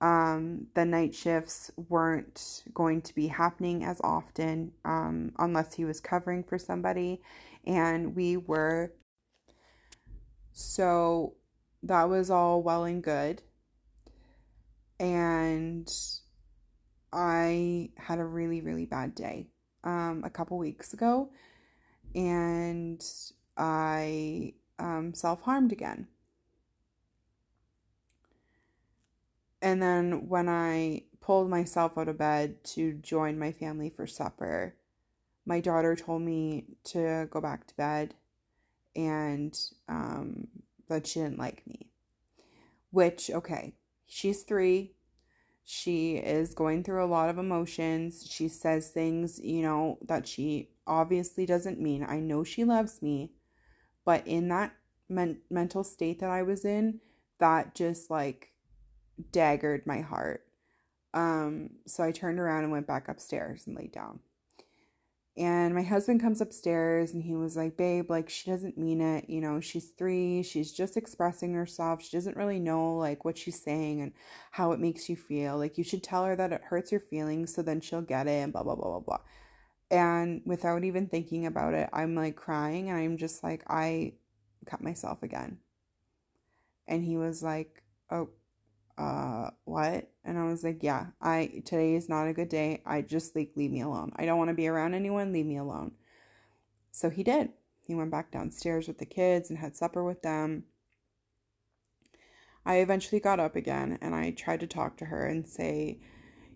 um, 0.00 0.68
the 0.74 0.84
night 0.84 1.14
shifts 1.14 1.70
weren't 1.88 2.62
going 2.72 3.02
to 3.02 3.14
be 3.14 3.26
happening 3.28 3.84
as 3.84 4.00
often 4.04 4.72
um, 4.84 5.32
unless 5.38 5.74
he 5.74 5.84
was 5.84 6.00
covering 6.00 6.44
for 6.44 6.58
somebody. 6.58 7.20
And 7.66 8.14
we 8.14 8.36
were. 8.36 8.92
So 10.52 11.34
that 11.82 12.08
was 12.08 12.30
all 12.30 12.62
well 12.62 12.84
and 12.84 13.02
good. 13.02 13.42
And 15.00 15.88
I 17.12 17.90
had 17.96 18.18
a 18.18 18.24
really, 18.24 18.60
really 18.60 18.86
bad 18.86 19.14
day 19.14 19.48
um, 19.84 20.22
a 20.24 20.30
couple 20.30 20.58
weeks 20.58 20.92
ago. 20.92 21.30
And 22.14 23.04
I 23.56 24.54
um, 24.78 25.12
self 25.14 25.42
harmed 25.42 25.72
again. 25.72 26.06
And 29.60 29.82
then 29.82 30.28
when 30.28 30.48
I 30.48 31.02
pulled 31.20 31.50
myself 31.50 31.98
out 31.98 32.08
of 32.08 32.18
bed 32.18 32.62
to 32.64 32.94
join 32.94 33.38
my 33.38 33.52
family 33.52 33.90
for 33.90 34.06
supper, 34.06 34.76
my 35.44 35.60
daughter 35.60 35.96
told 35.96 36.22
me 36.22 36.64
to 36.84 37.26
go 37.30 37.40
back 37.40 37.66
to 37.66 37.76
bed 37.76 38.14
and 38.94 39.58
um, 39.88 40.48
that 40.88 41.06
she 41.06 41.20
didn't 41.20 41.38
like 41.38 41.66
me. 41.66 41.90
Which, 42.90 43.30
okay, 43.30 43.74
she's 44.06 44.42
three. 44.42 44.92
She 45.64 46.16
is 46.16 46.54
going 46.54 46.82
through 46.82 47.04
a 47.04 47.06
lot 47.06 47.28
of 47.28 47.38
emotions. 47.38 48.26
She 48.28 48.48
says 48.48 48.88
things, 48.88 49.38
you 49.38 49.62
know, 49.62 49.98
that 50.06 50.26
she 50.26 50.70
obviously 50.86 51.44
doesn't 51.44 51.80
mean. 51.80 52.04
I 52.08 52.20
know 52.20 52.42
she 52.42 52.64
loves 52.64 53.02
me, 53.02 53.32
but 54.04 54.26
in 54.26 54.48
that 54.48 54.74
men- 55.08 55.42
mental 55.50 55.84
state 55.84 56.20
that 56.20 56.30
I 56.30 56.42
was 56.42 56.64
in, 56.64 57.00
that 57.38 57.74
just 57.74 58.10
like 58.10 58.52
daggered 59.32 59.86
my 59.86 60.00
heart. 60.00 60.44
Um, 61.14 61.70
so 61.86 62.04
I 62.04 62.12
turned 62.12 62.38
around 62.38 62.64
and 62.64 62.72
went 62.72 62.86
back 62.86 63.08
upstairs 63.08 63.66
and 63.66 63.76
laid 63.76 63.92
down. 63.92 64.20
And 65.36 65.72
my 65.72 65.82
husband 65.82 66.20
comes 66.20 66.40
upstairs 66.40 67.12
and 67.12 67.22
he 67.22 67.36
was 67.36 67.56
like, 67.56 67.76
Babe, 67.76 68.10
like, 68.10 68.28
she 68.28 68.50
doesn't 68.50 68.76
mean 68.76 69.00
it. 69.00 69.30
You 69.30 69.40
know, 69.40 69.60
she's 69.60 69.90
three. 69.90 70.42
She's 70.42 70.72
just 70.72 70.96
expressing 70.96 71.54
herself. 71.54 72.02
She 72.02 72.16
doesn't 72.16 72.36
really 72.36 72.58
know, 72.58 72.96
like, 72.96 73.24
what 73.24 73.38
she's 73.38 73.62
saying 73.62 74.00
and 74.00 74.12
how 74.50 74.72
it 74.72 74.80
makes 74.80 75.08
you 75.08 75.14
feel. 75.14 75.56
Like, 75.56 75.78
you 75.78 75.84
should 75.84 76.02
tell 76.02 76.24
her 76.24 76.34
that 76.34 76.52
it 76.52 76.62
hurts 76.64 76.90
your 76.90 77.00
feelings 77.00 77.54
so 77.54 77.62
then 77.62 77.80
she'll 77.80 78.02
get 78.02 78.26
it 78.26 78.42
and 78.42 78.52
blah, 78.52 78.64
blah, 78.64 78.74
blah, 78.74 78.88
blah, 78.88 79.00
blah. 79.00 79.20
And 79.90 80.42
without 80.44 80.84
even 80.84 81.06
thinking 81.06 81.46
about 81.46 81.74
it, 81.74 81.88
I'm 81.92 82.14
like 82.14 82.36
crying 82.36 82.90
and 82.90 82.98
I'm 82.98 83.16
just 83.16 83.42
like, 83.42 83.62
I 83.68 84.14
cut 84.66 84.82
myself 84.82 85.22
again. 85.22 85.58
And 86.86 87.04
he 87.04 87.16
was 87.16 87.42
like, 87.42 87.82
Oh, 88.10 88.30
uh 88.98 89.50
what? 89.64 90.10
And 90.24 90.38
i 90.38 90.44
was 90.44 90.62
like 90.64 90.82
yeah 90.82 91.06
i 91.22 91.62
today 91.64 91.94
is 91.94 92.08
not 92.08 92.28
a 92.28 92.34
good 92.34 92.48
day. 92.48 92.82
I 92.84 93.02
just 93.02 93.34
like 93.36 93.52
leave 93.56 93.70
me 93.70 93.80
alone. 93.82 94.12
I 94.16 94.26
don't 94.26 94.38
want 94.38 94.48
to 94.50 94.54
be 94.54 94.68
around 94.68 94.94
anyone. 94.94 95.32
Leave 95.32 95.46
me 95.46 95.56
alone. 95.56 95.92
So 96.90 97.10
he 97.10 97.22
did. 97.22 97.50
He 97.86 97.94
went 97.94 98.10
back 98.10 98.30
downstairs 98.30 98.88
with 98.88 98.98
the 98.98 99.06
kids 99.06 99.48
and 99.50 99.58
had 99.58 99.76
supper 99.76 100.04
with 100.04 100.22
them. 100.22 100.64
I 102.66 102.76
eventually 102.76 103.20
got 103.20 103.40
up 103.40 103.56
again 103.56 103.98
and 104.02 104.14
i 104.14 104.30
tried 104.30 104.60
to 104.60 104.66
talk 104.66 104.96
to 104.98 105.06
her 105.06 105.26
and 105.26 105.48
say 105.48 106.00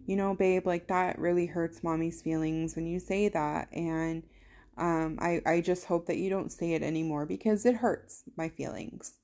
you 0.04 0.16
know 0.16 0.34
babe 0.34 0.66
like 0.66 0.88
that 0.88 1.18
really 1.18 1.46
hurts 1.46 1.82
mommy's 1.82 2.20
feelings 2.20 2.76
when 2.76 2.86
you 2.86 2.98
say 2.98 3.28
that. 3.28 3.68
And 3.72 4.24
um 4.76 5.18
i 5.20 5.40
i 5.46 5.60
just 5.60 5.86
hope 5.86 6.06
that 6.06 6.18
you 6.18 6.28
don't 6.30 6.52
say 6.52 6.72
it 6.72 6.82
anymore 6.82 7.24
because 7.26 7.64
it 7.64 7.76
hurts 7.76 8.24
my 8.36 8.48
feelings. 8.48 9.14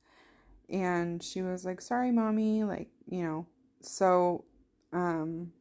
And 0.70 1.22
she 1.22 1.42
was 1.42 1.64
like 1.64 1.80
sorry 1.80 2.12
mommy. 2.12 2.64
Like 2.64 2.88
you 3.09 3.23
know 3.23 3.47
so 3.81 4.45
um 4.93 5.53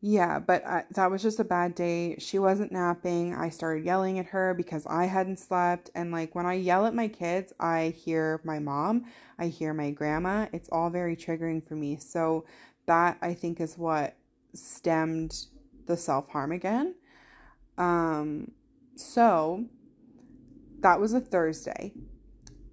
yeah 0.00 0.38
but 0.38 0.64
I, 0.66 0.84
that 0.92 1.10
was 1.10 1.22
just 1.22 1.40
a 1.40 1.44
bad 1.44 1.74
day. 1.74 2.16
She 2.18 2.38
wasn't 2.38 2.72
napping. 2.72 3.34
I 3.34 3.50
started 3.50 3.84
yelling 3.84 4.18
at 4.18 4.26
her 4.26 4.54
because 4.54 4.86
i 4.86 5.04
hadn't 5.04 5.38
slept. 5.38 5.90
And 5.94 6.10
like 6.10 6.34
when 6.34 6.46
i 6.46 6.54
yell 6.54 6.86
at 6.86 6.94
my 6.94 7.08
kids 7.08 7.52
i 7.60 7.94
hear 7.96 8.40
my 8.44 8.58
mom 8.58 9.04
i 9.38 9.48
hear 9.48 9.74
my 9.74 9.90
grandma. 9.90 10.46
It's 10.52 10.68
all 10.70 10.90
very 10.90 11.16
triggering 11.16 11.66
for 11.66 11.74
me. 11.74 11.96
So 11.96 12.46
that 12.86 13.18
i 13.20 13.34
think 13.34 13.60
is 13.60 13.76
what 13.76 14.16
stemmed 14.54 15.46
the 15.86 15.96
self-harm 15.96 16.52
again. 16.52 16.94
Um 17.76 18.52
so 18.96 19.66
that 20.80 20.98
was 20.98 21.12
a 21.12 21.20
thursday. 21.20 21.92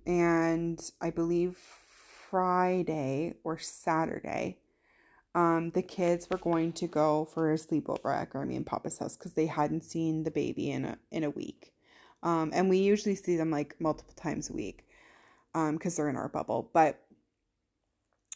And 0.05 0.79
I 1.01 1.09
believe 1.09 1.59
Friday 2.29 3.35
or 3.43 3.57
Saturday, 3.57 4.57
um, 5.35 5.71
the 5.71 5.81
kids 5.81 6.27
were 6.29 6.39
going 6.39 6.73
to 6.73 6.87
go 6.87 7.25
for 7.25 7.51
a 7.51 7.55
sleepover 7.55 8.13
at 8.13 8.31
Grammy 8.31 8.55
and 8.55 8.65
Papa's 8.65 8.97
house 8.97 9.15
because 9.15 9.33
they 9.33 9.45
hadn't 9.45 9.83
seen 9.83 10.23
the 10.23 10.31
baby 10.31 10.71
in 10.71 10.85
a 10.85 10.97
in 11.11 11.23
a 11.23 11.29
week, 11.29 11.73
um, 12.23 12.51
and 12.53 12.69
we 12.69 12.79
usually 12.79 13.15
see 13.15 13.37
them 13.37 13.51
like 13.51 13.79
multiple 13.79 14.13
times 14.15 14.49
a 14.49 14.53
week, 14.53 14.87
um, 15.53 15.73
because 15.75 15.95
they're 15.95 16.09
in 16.09 16.15
our 16.15 16.29
bubble. 16.29 16.69
But 16.73 16.99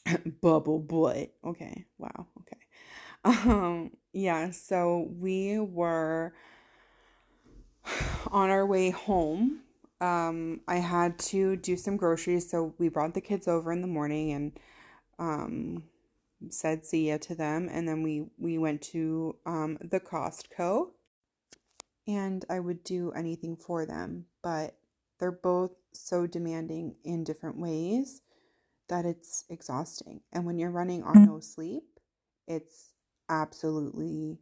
bubble 0.41 0.79
boy, 0.79 1.29
okay, 1.43 1.85
wow, 1.97 2.27
okay, 2.41 3.49
um, 3.49 3.91
yeah. 4.13 4.51
So 4.51 5.09
we 5.19 5.59
were 5.59 6.33
on 8.31 8.49
our 8.49 8.65
way 8.65 8.91
home 8.91 9.61
um, 10.01 10.61
I 10.67 10.77
had 10.77 11.19
to 11.31 11.57
do 11.57 11.77
some 11.77 11.97
groceries, 11.97 12.49
so 12.51 12.75
we 12.79 12.89
brought 12.89 13.15
the 13.15 13.21
kids 13.21 13.47
over 13.47 13.71
in 13.73 13.81
the 13.81 13.87
morning 13.87 14.33
and 14.33 14.53
um, 15.19 15.83
said 16.49 16.85
see 16.85 17.09
ya 17.09 17.17
to 17.21 17.35
them, 17.35 17.69
and 17.71 17.87
then 17.87 18.03
we 18.03 18.25
we 18.37 18.57
went 18.59 18.81
to 18.83 19.37
um, 19.45 19.77
the 19.81 19.99
Costco, 20.01 20.87
and 22.07 22.45
I 22.49 22.59
would 22.59 22.83
do 22.83 23.11
anything 23.13 23.57
for 23.57 23.85
them, 23.85 24.25
but 24.43 24.77
they're 25.19 25.31
both 25.31 25.71
so 25.93 26.27
demanding 26.27 26.95
in 27.05 27.23
different 27.23 27.59
ways 27.59 28.21
that 28.89 29.05
it's 29.05 29.45
exhausting, 29.49 30.21
and 30.33 30.45
when 30.45 30.59
you're 30.59 30.71
running 30.71 31.03
on 31.03 31.23
no 31.23 31.39
sleep, 31.39 31.83
it's 32.47 32.91
absolutely 33.29 34.39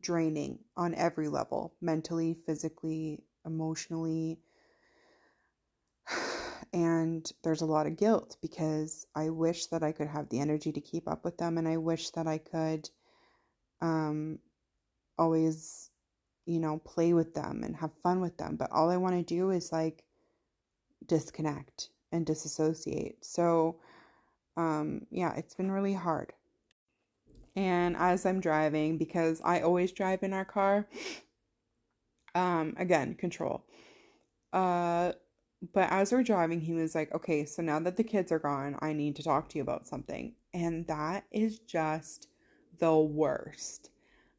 draining 0.00 0.58
on 0.76 0.94
every 0.94 1.28
level 1.28 1.74
mentally, 1.80 2.34
physically, 2.34 3.24
emotionally. 3.44 4.38
And 6.72 7.30
there's 7.42 7.62
a 7.62 7.66
lot 7.66 7.86
of 7.86 7.96
guilt 7.96 8.36
because 8.40 9.06
I 9.14 9.30
wish 9.30 9.66
that 9.66 9.82
I 9.82 9.90
could 9.92 10.06
have 10.06 10.28
the 10.28 10.38
energy 10.38 10.70
to 10.72 10.80
keep 10.80 11.08
up 11.08 11.24
with 11.24 11.36
them 11.36 11.58
and 11.58 11.66
I 11.66 11.78
wish 11.78 12.10
that 12.10 12.28
I 12.28 12.38
could 12.38 12.88
um 13.80 14.38
always 15.18 15.90
you 16.46 16.60
know 16.60 16.78
play 16.78 17.12
with 17.12 17.34
them 17.34 17.62
and 17.64 17.76
have 17.76 17.90
fun 18.02 18.20
with 18.20 18.36
them 18.36 18.56
but 18.56 18.70
all 18.70 18.90
I 18.90 18.98
want 18.98 19.16
to 19.16 19.22
do 19.22 19.50
is 19.50 19.72
like 19.72 20.04
disconnect 21.06 21.90
and 22.12 22.24
disassociate. 22.24 23.24
So 23.24 23.80
um 24.56 25.06
yeah, 25.10 25.34
it's 25.34 25.54
been 25.54 25.72
really 25.72 25.94
hard. 25.94 26.32
And 27.56 27.96
as 27.96 28.24
I'm 28.24 28.40
driving 28.40 28.96
because 28.96 29.40
I 29.44 29.60
always 29.60 29.90
drive 29.90 30.22
in 30.22 30.32
our 30.32 30.44
car 30.44 30.86
um 32.34 32.74
again, 32.78 33.14
control. 33.14 33.64
Uh 34.52 35.12
but 35.74 35.90
as 35.90 36.10
we're 36.10 36.22
driving, 36.22 36.60
he 36.60 36.72
was 36.72 36.94
like, 36.94 37.14
okay, 37.14 37.44
so 37.44 37.62
now 37.62 37.78
that 37.80 37.96
the 37.96 38.04
kids 38.04 38.32
are 38.32 38.38
gone, 38.38 38.76
I 38.80 38.94
need 38.94 39.16
to 39.16 39.22
talk 39.22 39.50
to 39.50 39.58
you 39.58 39.62
about 39.62 39.86
something. 39.86 40.34
And 40.54 40.86
that 40.86 41.24
is 41.30 41.58
just 41.58 42.28
the 42.78 42.96
worst. 42.96 43.90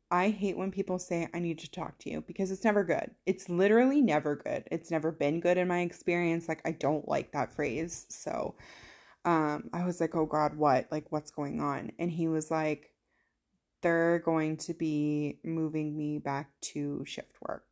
I 0.10 0.30
hate 0.30 0.58
when 0.58 0.72
people 0.72 1.00
say, 1.00 1.30
I 1.34 1.40
need 1.40 1.60
to 1.60 1.72
talk 1.72 1.98
to 2.00 2.10
you 2.10 2.22
because 2.22 2.52
it's 2.52 2.66
never 2.66 2.84
good. 2.84 3.12
It's 3.26 3.48
literally 3.50 4.02
never 4.02 4.36
good. 4.36 4.68
It's 4.70 4.92
never 4.92 5.12
been 5.12 5.40
good 5.40 5.58
in 5.58 5.70
my 5.70 5.82
experience. 5.82 6.50
Like, 6.50 6.62
I 6.66 6.72
don't 6.72 7.08
like 7.08 7.32
that 7.32 7.54
phrase. 7.54 8.08
So, 8.10 8.56
um, 9.24 9.70
I 9.74 9.86
was 9.86 10.02
like, 10.02 10.16
oh 10.16 10.26
God, 10.26 10.58
what? 10.58 10.92
Like, 10.92 11.12
what's 11.12 11.32
going 11.32 11.62
on? 11.62 11.92
And 12.00 12.12
he 12.12 12.28
was 12.28 12.52
like, 12.52 12.92
they're 13.82 14.20
going 14.20 14.58
to 14.58 14.74
be 14.74 15.40
moving 15.44 15.96
me 15.98 16.20
back 16.20 16.50
to 16.62 17.04
shift 17.06 17.38
work. 17.48 17.64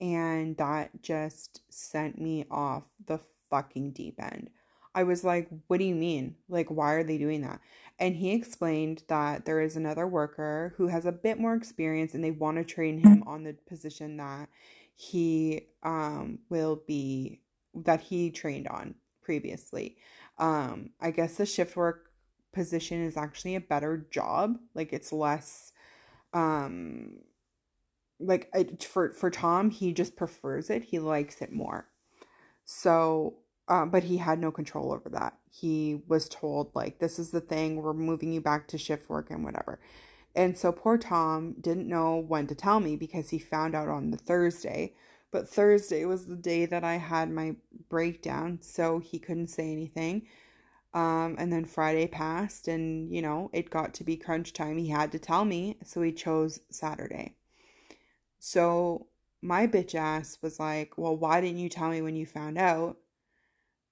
And 0.00 0.56
that 0.56 1.02
just 1.02 1.60
sent 1.68 2.20
me 2.20 2.46
off 2.50 2.84
the 3.06 3.20
fucking 3.50 3.92
deep 3.92 4.20
end. 4.20 4.50
I 4.94 5.04
was 5.04 5.22
like, 5.22 5.48
what 5.68 5.78
do 5.78 5.84
you 5.84 5.94
mean? 5.94 6.34
Like, 6.48 6.68
why 6.68 6.94
are 6.94 7.04
they 7.04 7.18
doing 7.18 7.42
that? 7.42 7.60
And 7.98 8.16
he 8.16 8.32
explained 8.32 9.04
that 9.08 9.44
there 9.44 9.60
is 9.60 9.76
another 9.76 10.06
worker 10.06 10.74
who 10.76 10.88
has 10.88 11.06
a 11.06 11.12
bit 11.12 11.38
more 11.38 11.54
experience 11.54 12.14
and 12.14 12.24
they 12.24 12.30
want 12.32 12.56
to 12.56 12.64
train 12.64 12.98
him 12.98 13.22
on 13.26 13.44
the 13.44 13.54
position 13.68 14.16
that 14.16 14.48
he 14.96 15.68
um, 15.82 16.40
will 16.48 16.82
be, 16.86 17.40
that 17.74 18.00
he 18.00 18.30
trained 18.30 18.66
on 18.66 18.94
previously. 19.22 19.96
Um, 20.38 20.90
I 21.00 21.10
guess 21.12 21.36
the 21.36 21.46
shift 21.46 21.76
work 21.76 22.10
position 22.52 23.04
is 23.04 23.16
actually 23.16 23.54
a 23.54 23.60
better 23.60 24.06
job. 24.10 24.58
Like, 24.74 24.92
it's 24.92 25.12
less, 25.12 25.72
um, 26.32 27.18
like, 28.20 28.82
for, 28.82 29.12
for 29.12 29.30
Tom, 29.30 29.70
he 29.70 29.92
just 29.92 30.16
prefers 30.16 30.70
it, 30.70 30.84
he 30.84 30.98
likes 30.98 31.40
it 31.40 31.52
more. 31.52 31.88
So 32.64 33.36
um, 33.70 33.90
but 33.90 34.02
he 34.02 34.16
had 34.16 34.40
no 34.40 34.50
control 34.50 34.92
over 34.92 35.08
that. 35.10 35.38
He 35.48 36.02
was 36.08 36.28
told, 36.28 36.72
like, 36.74 36.98
this 36.98 37.20
is 37.20 37.30
the 37.30 37.40
thing, 37.40 37.76
we're 37.76 37.92
moving 37.94 38.32
you 38.32 38.40
back 38.40 38.66
to 38.68 38.78
shift 38.78 39.08
work 39.08 39.30
and 39.30 39.44
whatever. 39.44 39.78
And 40.34 40.58
so 40.58 40.72
poor 40.72 40.98
Tom 40.98 41.54
didn't 41.60 41.88
know 41.88 42.16
when 42.16 42.48
to 42.48 42.54
tell 42.56 42.80
me 42.80 42.96
because 42.96 43.30
he 43.30 43.38
found 43.38 43.76
out 43.76 43.88
on 43.88 44.10
the 44.10 44.16
Thursday. 44.16 44.94
But 45.30 45.48
Thursday 45.48 46.04
was 46.04 46.26
the 46.26 46.36
day 46.36 46.66
that 46.66 46.82
I 46.82 46.96
had 46.96 47.30
my 47.30 47.54
breakdown, 47.88 48.58
so 48.60 48.98
he 48.98 49.20
couldn't 49.20 49.48
say 49.48 49.70
anything. 49.70 50.26
Um, 50.92 51.36
and 51.38 51.52
then 51.52 51.64
Friday 51.64 52.08
passed, 52.08 52.66
and 52.66 53.14
you 53.14 53.22
know, 53.22 53.50
it 53.52 53.70
got 53.70 53.94
to 53.94 54.04
be 54.04 54.16
crunch 54.16 54.52
time. 54.52 54.78
He 54.78 54.88
had 54.88 55.12
to 55.12 55.20
tell 55.20 55.44
me, 55.44 55.78
so 55.84 56.02
he 56.02 56.10
chose 56.10 56.58
Saturday. 56.70 57.36
So 58.40 59.06
my 59.42 59.66
bitch 59.66 59.94
ass 59.94 60.38
was 60.42 60.58
like, 60.58 60.98
Well, 60.98 61.16
why 61.16 61.40
didn't 61.40 61.58
you 61.58 61.68
tell 61.68 61.90
me 61.90 62.02
when 62.02 62.16
you 62.16 62.26
found 62.26 62.58
out? 62.58 62.96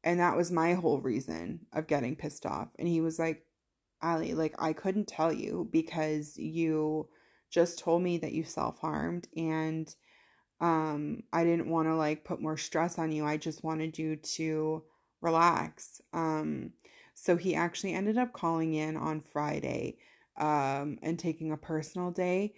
And 0.03 0.19
that 0.21 0.37
was 0.37 0.51
my 0.51 0.75
whole 0.75 1.01
reason 1.01 1.67
of 1.73 1.87
getting 1.87 2.17
pissed 2.17 2.47
off. 2.47 2.69
And 2.79 2.89
he 2.89 3.01
was 3.01 3.19
like, 3.19 3.45
Allie, 4.01 4.35
like, 4.35 4.55
I 4.59 4.73
couldn't 4.73 5.07
tell 5.07 5.33
you 5.33 5.69
because 5.71 6.37
you 6.39 7.09
just 7.51 7.79
told 7.79 8.03
me 8.03 8.19
that 8.19 8.33
you 8.33 8.45
self 8.45 8.79
harmed 8.79 9.29
and 9.37 9.95
um 10.61 11.23
I 11.33 11.45
didn't 11.45 11.71
want 11.71 11.89
to 11.89 11.95
like 11.95 12.25
put 12.25 12.43
more 12.43 12.57
stress 12.57 12.99
on 12.99 13.13
you. 13.13 13.25
I 13.25 13.37
just 13.37 13.65
wanted 13.65 13.99
you 13.99 14.17
to 14.17 14.83
relax. 15.21 16.01
Um 16.13 16.73
so 17.15 17.37
he 17.37 17.55
actually 17.55 17.95
ended 17.95 18.19
up 18.19 18.33
calling 18.33 18.75
in 18.75 18.97
on 18.97 19.21
Friday 19.21 19.99
um 20.39 20.99
and 21.03 21.19
taking 21.19 21.53
a 21.53 21.57
personal 21.57 22.11
day 22.11 22.55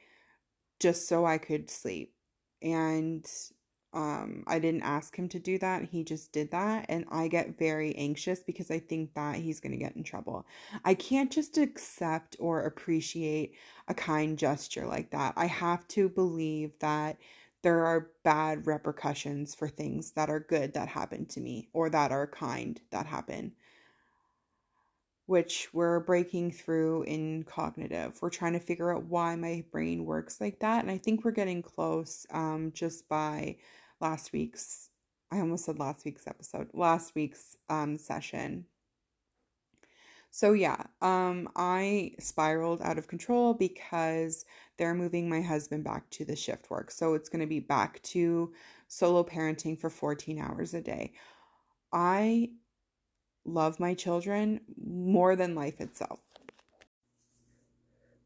just 0.80 1.08
so 1.08 1.24
I 1.26 1.38
could 1.38 1.70
sleep. 1.70 2.14
And 2.62 3.26
um 3.92 4.44
i 4.46 4.58
didn't 4.58 4.82
ask 4.82 5.16
him 5.16 5.28
to 5.28 5.38
do 5.38 5.58
that 5.58 5.82
he 5.82 6.04
just 6.04 6.32
did 6.32 6.50
that 6.52 6.86
and 6.88 7.04
i 7.10 7.26
get 7.26 7.58
very 7.58 7.94
anxious 7.96 8.40
because 8.40 8.70
i 8.70 8.78
think 8.78 9.12
that 9.14 9.34
he's 9.36 9.58
going 9.60 9.72
to 9.72 9.78
get 9.78 9.96
in 9.96 10.04
trouble. 10.04 10.46
I 10.84 10.94
can't 10.94 11.30
just 11.30 11.58
accept 11.58 12.36
or 12.38 12.62
appreciate 12.62 13.54
a 13.88 13.94
kind 13.94 14.38
gesture 14.38 14.86
like 14.86 15.10
that. 15.10 15.34
I 15.36 15.46
have 15.46 15.86
to 15.88 16.08
believe 16.08 16.78
that 16.80 17.18
there 17.62 17.84
are 17.84 18.10
bad 18.22 18.66
repercussions 18.66 19.54
for 19.54 19.68
things 19.68 20.12
that 20.12 20.30
are 20.30 20.40
good 20.40 20.72
that 20.74 20.88
happen 20.88 21.26
to 21.26 21.40
me 21.40 21.68
or 21.72 21.90
that 21.90 22.12
are 22.12 22.26
kind 22.26 22.80
that 22.90 23.06
happen 23.06 23.52
which 25.30 25.68
we're 25.72 26.00
breaking 26.00 26.50
through 26.50 27.04
in 27.04 27.44
cognitive. 27.44 28.20
We're 28.20 28.30
trying 28.30 28.54
to 28.54 28.58
figure 28.58 28.92
out 28.92 29.04
why 29.04 29.36
my 29.36 29.62
brain 29.70 30.04
works 30.04 30.40
like 30.40 30.58
that. 30.58 30.82
And 30.82 30.90
I 30.90 30.98
think 30.98 31.24
we're 31.24 31.30
getting 31.30 31.62
close 31.62 32.26
um, 32.32 32.72
just 32.74 33.08
by 33.08 33.58
last 34.00 34.32
week's 34.32 34.88
I 35.30 35.38
almost 35.38 35.66
said 35.66 35.78
last 35.78 36.04
week's 36.04 36.26
episode, 36.26 36.70
last 36.74 37.14
week's 37.14 37.56
um 37.68 37.96
session. 37.96 38.64
So 40.32 40.52
yeah, 40.52 40.82
um 41.00 41.48
I 41.54 42.10
spiraled 42.18 42.82
out 42.82 42.98
of 42.98 43.06
control 43.06 43.54
because 43.54 44.44
they're 44.78 44.94
moving 44.94 45.28
my 45.28 45.42
husband 45.42 45.84
back 45.84 46.10
to 46.10 46.24
the 46.24 46.34
shift 46.34 46.70
work. 46.70 46.90
So 46.90 47.14
it's 47.14 47.28
going 47.28 47.42
to 47.42 47.46
be 47.46 47.60
back 47.60 48.02
to 48.14 48.52
solo 48.88 49.22
parenting 49.22 49.78
for 49.78 49.90
14 49.90 50.40
hours 50.40 50.74
a 50.74 50.80
day. 50.80 51.12
I 51.92 52.50
love 53.44 53.80
my 53.80 53.94
children 53.94 54.60
more 54.82 55.36
than 55.36 55.54
life 55.54 55.80
itself. 55.80 56.20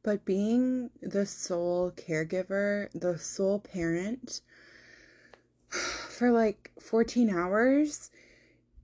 But 0.03 0.25
being 0.25 0.91
the 1.01 1.25
sole 1.25 1.93
caregiver, 1.97 2.89
the 2.93 3.19
sole 3.19 3.59
parent, 3.59 4.43
for 5.69 6.31
like 6.31 6.73
14 6.81 7.31
hours 7.31 8.11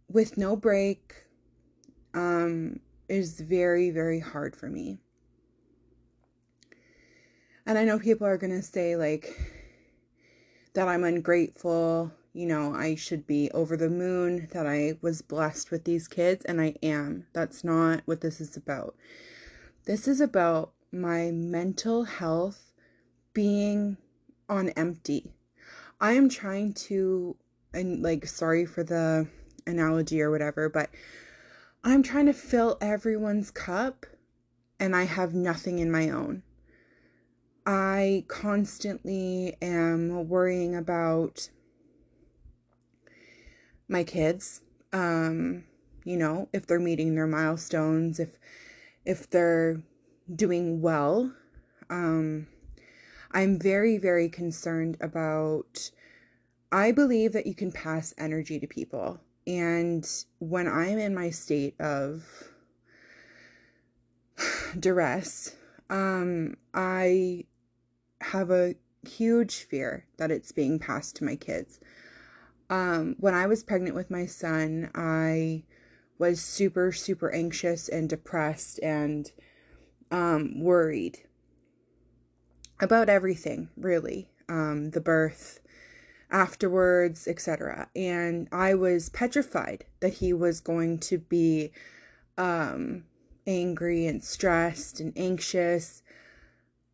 with 0.08 0.36
no 0.38 0.56
break 0.56 1.14
um, 2.14 2.80
is 3.08 3.40
very, 3.40 3.90
very 3.90 4.20
hard 4.20 4.56
for 4.56 4.68
me. 4.68 4.98
And 7.66 7.78
I 7.78 7.84
know 7.84 7.98
people 7.98 8.26
are 8.26 8.38
going 8.38 8.52
to 8.52 8.62
say, 8.62 8.96
like, 8.96 9.28
that 10.74 10.88
I'm 10.88 11.04
ungrateful. 11.04 12.12
You 12.32 12.46
know, 12.46 12.74
I 12.74 12.94
should 12.94 13.26
be 13.26 13.50
over 13.50 13.76
the 13.76 13.90
moon 13.90 14.48
that 14.52 14.66
I 14.66 14.94
was 15.00 15.20
blessed 15.20 15.70
with 15.70 15.84
these 15.84 16.06
kids, 16.06 16.44
and 16.44 16.60
I 16.60 16.76
am. 16.82 17.26
That's 17.32 17.64
not 17.64 18.02
what 18.04 18.20
this 18.20 18.40
is 18.40 18.56
about. 18.56 18.94
This 19.84 20.06
is 20.06 20.20
about 20.20 20.72
my 20.92 21.30
mental 21.32 22.04
health 22.04 22.72
being 23.32 23.96
on 24.48 24.68
empty. 24.70 25.32
I 26.00 26.12
am 26.12 26.28
trying 26.28 26.72
to, 26.74 27.36
and 27.74 28.02
like, 28.02 28.26
sorry 28.26 28.64
for 28.64 28.84
the 28.84 29.28
analogy 29.66 30.20
or 30.20 30.30
whatever, 30.30 30.68
but 30.68 30.90
I'm 31.82 32.02
trying 32.02 32.26
to 32.26 32.32
fill 32.32 32.78
everyone's 32.80 33.50
cup 33.50 34.06
and 34.78 34.94
I 34.94 35.04
have 35.04 35.34
nothing 35.34 35.78
in 35.78 35.90
my 35.90 36.10
own. 36.10 36.42
I 37.66 38.24
constantly 38.28 39.56
am 39.60 40.28
worrying 40.28 40.74
about 40.74 41.50
my 43.90 44.04
kids. 44.04 44.62
Um, 44.92 45.64
you 46.04 46.16
know, 46.16 46.48
if 46.52 46.66
they're 46.66 46.80
meeting 46.80 47.14
their 47.14 47.26
milestones, 47.26 48.18
if 48.18 48.38
if 49.04 49.28
they're 49.28 49.82
doing 50.34 50.80
well. 50.80 51.32
Um, 51.88 52.46
I'm 53.32 53.58
very, 53.58 53.98
very 53.98 54.28
concerned 54.28 54.96
about. 55.00 55.90
I 56.72 56.92
believe 56.92 57.32
that 57.32 57.46
you 57.46 57.54
can 57.54 57.72
pass 57.72 58.14
energy 58.16 58.60
to 58.60 58.66
people. 58.66 59.18
And 59.46 60.08
when 60.38 60.68
I'm 60.68 60.98
in 60.98 61.14
my 61.14 61.30
state 61.30 61.74
of 61.80 62.24
duress, 64.78 65.56
um, 65.88 66.56
I 66.72 67.46
have 68.20 68.50
a 68.50 68.76
huge 69.08 69.56
fear 69.64 70.06
that 70.18 70.30
it's 70.30 70.52
being 70.52 70.78
passed 70.78 71.16
to 71.16 71.24
my 71.24 71.34
kids. 71.34 71.80
Um, 72.70 73.16
when 73.18 73.34
I 73.34 73.46
was 73.46 73.64
pregnant 73.64 73.96
with 73.96 74.10
my 74.10 74.26
son, 74.26 74.90
I 74.94 75.64
was 76.18 76.40
super, 76.40 76.92
super 76.92 77.30
anxious 77.32 77.88
and 77.88 78.08
depressed 78.08 78.78
and 78.80 79.30
um, 80.12 80.62
worried 80.62 81.18
about 82.80 83.08
everything, 83.08 83.68
really. 83.76 84.30
Um, 84.48 84.90
the 84.90 85.00
birth, 85.00 85.60
afterwards, 86.30 87.26
etc. 87.26 87.88
And 87.96 88.48
I 88.52 88.74
was 88.74 89.08
petrified 89.08 89.84
that 90.00 90.14
he 90.14 90.32
was 90.32 90.60
going 90.60 90.98
to 91.00 91.18
be 91.18 91.72
um, 92.38 93.04
angry 93.46 94.06
and 94.06 94.22
stressed 94.22 95.00
and 95.00 95.12
anxious. 95.16 96.02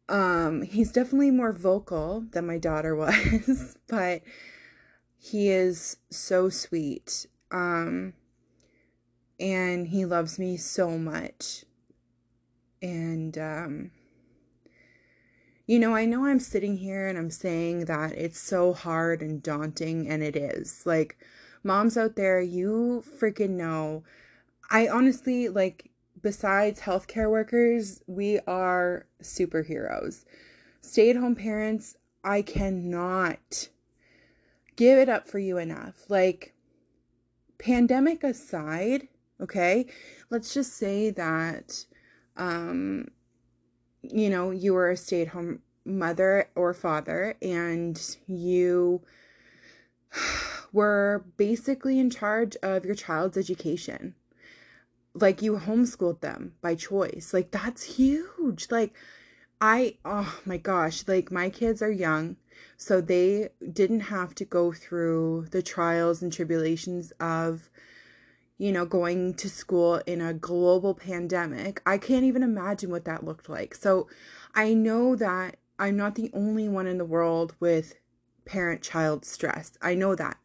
Um, 0.08 0.62
he's 0.62 0.92
definitely 0.92 1.30
more 1.30 1.52
vocal 1.52 2.24
than 2.30 2.46
my 2.46 2.58
daughter 2.58 2.94
was, 2.96 3.76
but 3.88 4.22
he 5.26 5.50
is 5.50 5.96
so 6.08 6.48
sweet. 6.48 7.26
Um, 7.50 8.14
and 9.40 9.88
he 9.88 10.04
loves 10.04 10.38
me 10.38 10.56
so 10.56 10.96
much. 10.98 11.64
And 12.80 13.36
um, 13.36 13.90
you 15.66 15.80
know, 15.80 15.96
I 15.96 16.04
know 16.04 16.26
I'm 16.26 16.38
sitting 16.38 16.76
here 16.76 17.08
and 17.08 17.18
I'm 17.18 17.30
saying 17.30 17.86
that 17.86 18.12
it's 18.12 18.38
so 18.38 18.72
hard 18.72 19.20
and 19.20 19.42
daunting, 19.42 20.08
and 20.08 20.22
it 20.22 20.36
is. 20.36 20.86
Like, 20.86 21.18
moms 21.64 21.96
out 21.96 22.14
there, 22.14 22.40
you 22.40 23.02
freaking 23.20 23.50
know. 23.50 24.04
I 24.70 24.86
honestly, 24.86 25.48
like, 25.48 25.90
besides 26.22 26.82
healthcare 26.82 27.28
workers, 27.28 28.00
we 28.06 28.38
are 28.46 29.06
superheroes. 29.20 30.24
Stay 30.82 31.10
at 31.10 31.16
home 31.16 31.34
parents, 31.34 31.96
I 32.22 32.42
cannot 32.42 33.70
give 34.76 34.98
it 34.98 35.08
up 35.08 35.26
for 35.26 35.38
you 35.38 35.58
enough. 35.58 36.08
Like, 36.08 36.54
pandemic 37.58 38.22
aside, 38.22 39.08
okay, 39.40 39.86
let's 40.30 40.54
just 40.54 40.74
say 40.74 41.10
that 41.10 41.84
um, 42.36 43.08
you 44.02 44.30
know, 44.30 44.50
you 44.50 44.74
were 44.74 44.90
a 44.90 44.96
stay 44.96 45.22
at 45.22 45.28
home 45.28 45.60
mother 45.84 46.48
or 46.54 46.74
father 46.74 47.36
and 47.40 48.16
you 48.26 49.02
were 50.72 51.24
basically 51.36 51.98
in 51.98 52.10
charge 52.10 52.56
of 52.62 52.84
your 52.84 52.94
child's 52.94 53.36
education. 53.36 54.14
Like 55.14 55.40
you 55.40 55.56
homeschooled 55.56 56.20
them 56.20 56.52
by 56.60 56.74
choice. 56.74 57.32
Like 57.32 57.50
that's 57.50 57.96
huge. 57.96 58.68
Like 58.70 58.94
I, 59.60 59.96
oh 60.04 60.38
my 60.44 60.58
gosh, 60.58 61.04
like 61.08 61.30
my 61.30 61.48
kids 61.48 61.80
are 61.80 61.90
young, 61.90 62.36
so 62.76 63.00
they 63.00 63.48
didn't 63.72 64.00
have 64.00 64.34
to 64.36 64.44
go 64.44 64.72
through 64.72 65.46
the 65.50 65.62
trials 65.62 66.22
and 66.22 66.32
tribulations 66.32 67.12
of 67.20 67.70
you 68.58 68.72
know, 68.72 68.86
going 68.86 69.34
to 69.34 69.50
school 69.50 69.96
in 70.06 70.20
a 70.20 70.32
global 70.32 70.94
pandemic. 70.94 71.82
I 71.84 71.98
can't 71.98 72.24
even 72.24 72.42
imagine 72.42 72.90
what 72.90 73.04
that 73.04 73.24
looked 73.24 73.48
like. 73.48 73.74
So 73.74 74.08
I 74.54 74.72
know 74.72 75.14
that 75.16 75.56
I'm 75.78 75.96
not 75.96 76.14
the 76.14 76.30
only 76.32 76.68
one 76.68 76.86
in 76.86 76.98
the 76.98 77.04
world 77.04 77.54
with 77.60 77.96
parent 78.46 78.82
child 78.82 79.24
stress. 79.24 79.76
I 79.82 79.94
know 79.94 80.14
that. 80.14 80.38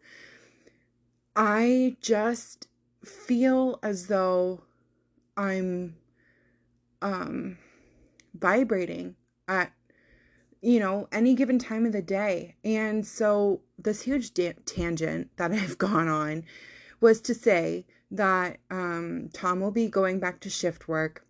I 1.35 1.95
just 2.01 2.67
feel 3.05 3.79
as 3.81 4.07
though 4.07 4.63
I'm 5.37 5.95
um 7.01 7.57
vibrating 8.35 9.15
at 9.47 9.71
you 10.61 10.79
know 10.79 11.07
any 11.11 11.33
given 11.33 11.59
time 11.59 11.85
of 11.85 11.91
the 11.91 12.01
day. 12.01 12.55
And 12.63 13.05
so 13.05 13.61
this 13.77 14.03
huge 14.03 14.33
da- 14.33 14.53
tangent 14.65 15.29
that 15.37 15.51
I've 15.51 15.77
gone 15.77 16.07
on 16.07 16.43
was 16.99 17.21
to 17.21 17.33
say 17.33 17.85
that 18.11 18.57
um, 18.69 19.29
Tom 19.33 19.59
will 19.59 19.71
be 19.71 19.87
going 19.87 20.19
back 20.19 20.39
to 20.41 20.49
shift 20.49 20.87
work 20.87 21.25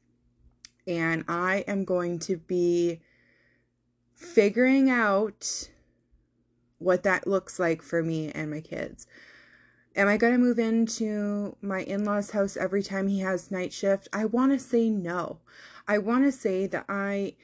and 0.87 1.23
I 1.27 1.63
am 1.67 1.85
going 1.85 2.19
to 2.19 2.37
be 2.37 3.01
figuring 4.15 4.89
out 4.89 5.69
what 6.79 7.03
that 7.03 7.27
looks 7.27 7.59
like 7.59 7.81
for 7.81 8.01
me 8.01 8.31
and 8.31 8.49
my 8.49 8.61
kids. 8.61 9.05
Am 9.95 10.07
I 10.07 10.17
going 10.17 10.33
to 10.33 10.39
move 10.39 10.57
into 10.57 11.55
my 11.61 11.81
in 11.81 12.05
law's 12.05 12.31
house 12.31 12.57
every 12.57 12.81
time 12.81 13.07
he 13.07 13.19
has 13.19 13.51
night 13.51 13.73
shift? 13.73 14.07
I 14.11 14.25
want 14.25 14.51
to 14.53 14.59
say 14.59 14.89
no. 14.89 15.39
I 15.87 15.97
want 15.97 16.23
to 16.23 16.31
say 16.31 16.65
that 16.67 16.85
I 16.87 17.35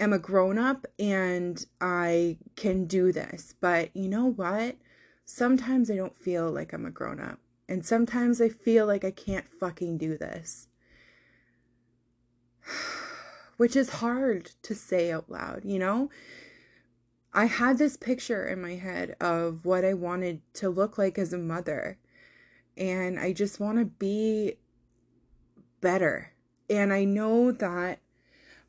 am 0.00 0.12
a 0.12 0.18
grown 0.18 0.58
up 0.58 0.86
and 0.98 1.64
I 1.80 2.38
can 2.56 2.86
do 2.86 3.12
this. 3.12 3.54
But 3.60 3.94
you 3.94 4.08
know 4.08 4.26
what? 4.26 4.76
Sometimes 5.24 5.90
I 5.90 5.96
don't 5.96 6.18
feel 6.18 6.50
like 6.50 6.72
I'm 6.72 6.86
a 6.86 6.90
grown 6.90 7.20
up. 7.20 7.38
And 7.68 7.84
sometimes 7.84 8.40
I 8.40 8.48
feel 8.48 8.86
like 8.86 9.04
I 9.04 9.10
can't 9.10 9.46
fucking 9.60 9.98
do 9.98 10.16
this. 10.16 10.68
Which 13.56 13.76
is 13.76 13.90
hard 13.90 14.52
to 14.62 14.74
say 14.74 15.12
out 15.12 15.28
loud, 15.28 15.62
you 15.64 15.78
know? 15.78 16.10
I 17.34 17.44
had 17.44 17.76
this 17.78 17.96
picture 17.96 18.46
in 18.46 18.62
my 18.62 18.76
head 18.76 19.16
of 19.20 19.64
what 19.64 19.84
I 19.84 19.94
wanted 19.94 20.40
to 20.54 20.70
look 20.70 20.96
like 20.96 21.18
as 21.18 21.32
a 21.32 21.38
mother. 21.38 21.98
And 22.76 23.18
I 23.18 23.32
just 23.32 23.60
want 23.60 23.78
to 23.78 23.84
be 23.84 24.54
better. 25.80 26.32
And 26.70 26.92
I 26.92 27.04
know 27.04 27.52
that 27.52 27.98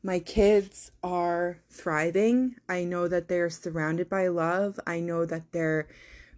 my 0.02 0.18
kids 0.18 0.92
are 1.02 1.58
thriving. 1.68 2.56
I 2.68 2.84
know 2.84 3.06
that 3.08 3.28
they're 3.28 3.50
surrounded 3.50 4.08
by 4.08 4.28
love. 4.28 4.80
I 4.86 5.00
know 5.00 5.26
that 5.26 5.52
they're 5.52 5.88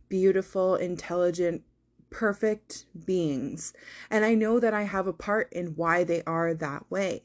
beautiful, 0.08 0.74
intelligent, 0.74 1.62
perfect 2.10 2.86
beings. 3.06 3.72
And 4.10 4.24
I 4.24 4.34
know 4.34 4.58
that 4.58 4.74
I 4.74 4.82
have 4.82 5.06
a 5.06 5.12
part 5.12 5.52
in 5.52 5.68
why 5.76 6.04
they 6.04 6.22
are 6.24 6.54
that 6.54 6.90
way. 6.90 7.22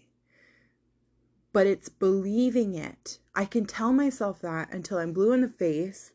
But 1.54 1.66
it's 1.66 1.90
believing 1.90 2.76
it. 2.76 3.20
I 3.36 3.46
can 3.46 3.66
tell 3.66 3.92
myself 3.92 4.40
that 4.42 4.72
until 4.72 5.00
I'm 5.00 5.14
blue 5.14 5.32
in 5.34 5.42
the 5.42 5.50
face. 5.50 6.12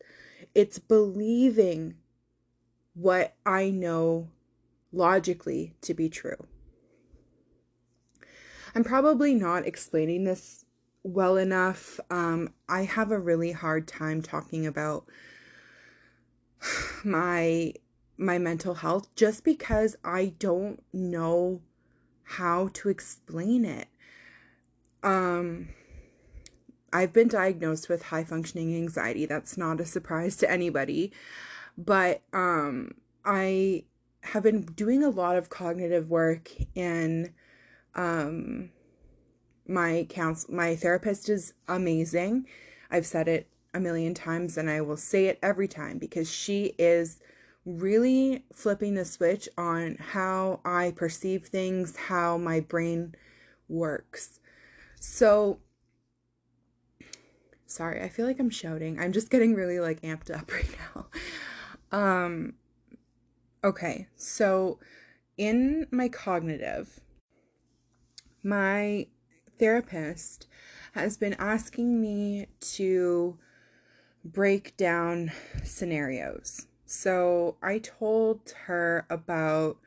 It's 0.55 0.79
believing 0.79 1.95
what 2.95 3.35
I 3.45 3.71
know 3.71 4.29
logically 4.93 5.75
to 5.81 5.95
be 5.95 6.09
true. 6.09 6.47
I'm 8.75 8.85
probably 8.85 9.35
not 9.35 9.67
explaining 9.67 10.25
this 10.25 10.65
well 11.03 11.37
enough. 11.37 12.01
Um, 12.11 12.55
I 12.69 12.85
have 12.85 13.11
a 13.11 13.19
really 13.19 13.53
hard 13.53 13.87
time 13.87 14.23
talking 14.23 14.67
about 14.67 15.05
my 17.05 17.75
my 18.19 18.39
mental 18.39 18.75
health 18.75 19.13
just 19.17 19.43
because 19.43 19.97
I 20.05 20.35
don't 20.39 20.83
know 20.93 21.61
how 22.23 22.69
to 22.75 22.89
explain 22.89 23.65
it. 23.65 23.89
Um 25.03 25.71
I've 26.93 27.13
been 27.13 27.29
diagnosed 27.29 27.89
with 27.89 28.05
high 28.05 28.23
functioning 28.23 28.77
anxiety. 28.77 29.27
That's 29.27 29.57
not 29.57 29.81
a 29.81 29.87
surprise 29.87 30.37
to 30.37 30.51
anybody. 30.51 31.13
But 31.77 32.23
um 32.33 32.95
I 33.25 33.85
have 34.23 34.45
been 34.45 34.63
doing 34.63 35.03
a 35.03 35.11
lot 35.11 35.37
of 35.37 35.51
cognitive 35.51 36.09
work 36.09 36.51
and 36.77 37.33
um 37.95 38.71
my 39.67 40.07
counsel 40.09 40.55
my 40.55 40.75
therapist 40.77 41.29
is 41.29 41.55
amazing. 41.69 42.47
I've 42.91 43.07
said 43.07 43.29
it 43.29 43.49
a 43.75 43.81
million 43.81 44.15
times 44.15 44.57
and 44.57 44.69
I 44.69 44.81
will 44.81 44.97
say 44.97 45.27
it 45.27 45.39
every 45.43 45.69
time 45.69 45.99
because 45.99 46.31
she 46.31 46.75
is 46.79 47.21
really 47.65 48.45
flipping 48.53 48.95
the 48.95 49.05
switch 49.05 49.49
on 49.57 49.97
how 49.99 50.61
I 50.65 50.93
perceive 50.95 51.47
things, 51.47 51.97
how 51.97 52.37
my 52.37 52.61
brain 52.61 53.15
works. 53.69 54.41
So, 55.01 55.61
sorry, 57.67 58.03
I 58.03 58.09
feel 58.09 58.27
like 58.27 58.41
I'm 58.41 58.51
shouting. 58.51 58.99
I'm 58.99 59.13
just 59.13 59.31
getting 59.31 59.55
really 59.55 59.81
like 59.81 60.03
amped 60.03 60.37
up 60.37 60.51
right 60.53 60.69
now. 60.95 61.07
Um, 61.93 62.55
okay, 63.63 64.09
so 64.17 64.79
in 65.37 65.87
my 65.91 66.09
cognitive, 66.09 67.02
my 68.43 69.07
therapist 69.59 70.47
has 70.93 71.17
been 71.17 71.35
asking 71.35 72.01
me 72.01 72.47
to 72.61 73.39
break 74.25 74.77
down 74.77 75.33
scenarios. 75.65 76.67
So 76.85 77.57
I 77.63 77.79
told 77.79 78.55
her 78.67 79.07
about 79.09 79.79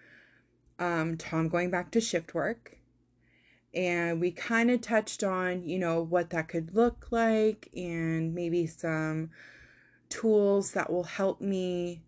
um, 0.79 1.17
Tom 1.17 1.49
going 1.49 1.69
back 1.69 1.91
to 1.91 2.01
shift 2.01 2.33
work. 2.33 2.77
And 3.73 4.21
we 4.21 4.31
kind 4.31 4.71
of 4.71 4.81
touched 4.81 5.23
on, 5.23 5.67
you 5.67 5.77
know, 5.77 6.01
what 6.01 6.29
that 6.29 6.47
could 6.47 6.73
look 6.73 7.07
like 7.11 7.67
and 7.75 8.33
maybe 8.33 8.65
some 8.65 9.31
tools 10.09 10.71
that 10.71 10.89
will 10.91 11.03
help 11.03 11.41
me 11.41 12.01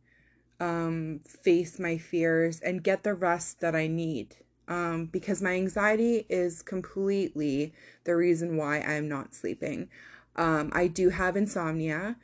um, 0.60 1.20
face 1.28 1.78
my 1.78 1.98
fears 1.98 2.60
and 2.62 2.84
get 2.84 3.04
the 3.04 3.14
rest 3.14 3.60
that 3.60 3.76
I 3.76 3.88
need. 3.88 4.38
Um, 4.68 5.06
because 5.06 5.42
my 5.42 5.54
anxiety 5.54 6.26
is 6.28 6.62
completely 6.62 7.74
the 8.04 8.16
reason 8.16 8.58
why 8.58 8.80
I'm 8.82 9.08
not 9.08 9.34
sleeping. 9.34 9.90
Um, 10.36 10.72
I 10.74 10.88
do 10.88 11.10
have 11.10 11.38
insomnia 11.38 12.18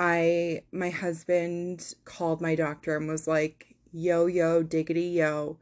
I 0.00 0.62
my 0.72 0.88
husband 0.88 1.94
called 2.06 2.40
my 2.40 2.54
doctor 2.54 2.96
and 2.96 3.06
was 3.06 3.28
like, 3.28 3.74
"Yo 3.92 4.26
yo 4.26 4.62
diggity 4.62 5.02
yo, 5.02 5.58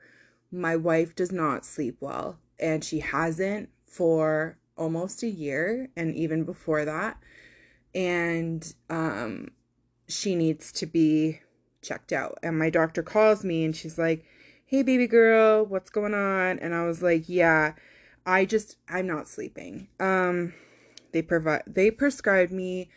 my 0.52 0.76
wife 0.76 1.16
does 1.16 1.32
not 1.32 1.66
sleep 1.66 1.96
well 2.00 2.38
and 2.60 2.84
she 2.84 3.00
hasn't 3.00 3.68
for 3.84 4.56
almost 4.76 5.24
a 5.24 5.28
year 5.28 5.88
and 5.96 6.14
even 6.14 6.44
before 6.44 6.84
that. 6.84 7.18
And 7.94 8.74
um, 8.88 9.48
she 10.06 10.36
needs 10.36 10.70
to 10.72 10.86
be 10.86 11.40
checked 11.82 12.12
out. 12.12 12.38
And 12.42 12.56
my 12.58 12.70
doctor 12.70 13.02
calls 13.02 13.44
me 13.44 13.64
and 13.64 13.74
she's 13.74 13.98
like, 13.98 14.24
Hey, 14.70 14.82
baby 14.82 15.06
girl, 15.06 15.64
what's 15.64 15.88
going 15.88 16.12
on? 16.12 16.58
And 16.58 16.74
I 16.74 16.84
was 16.84 17.00
like, 17.00 17.26
Yeah, 17.26 17.72
I 18.26 18.44
just, 18.44 18.76
I'm 18.86 19.06
not 19.06 19.26
sleeping. 19.26 19.88
Um, 19.98 20.52
they 21.10 21.22
provide, 21.22 21.62
they 21.66 21.90
prescribed 21.90 22.52
me 22.52 22.90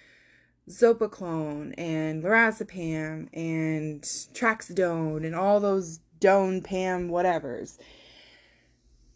Zopiclone 0.70 1.74
and 1.78 2.26
Lorazepam 2.26 3.30
and 3.32 4.02
Trazodone 4.02 5.26
and 5.26 5.34
all 5.34 5.62
those 5.62 6.02
Doan, 6.20 6.62
Pam, 6.62 7.10
whatevers. 7.10 7.78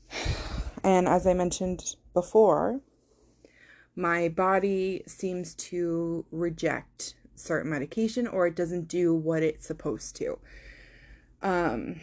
And 0.82 1.08
as 1.08 1.28
I 1.28 1.34
mentioned 1.34 1.96
before, 2.14 2.80
my 3.96 4.30
body 4.30 5.04
seems 5.08 5.56
to 5.56 6.26
reject 6.32 7.16
certain 7.34 7.72
medication 7.72 8.28
or 8.28 8.48
it 8.48 8.56
doesn't 8.56 8.88
do 8.88 9.14
what 9.14 9.42
it's 9.42 9.66
supposed 9.66 10.16
to. 10.18 10.38
Um, 11.42 12.02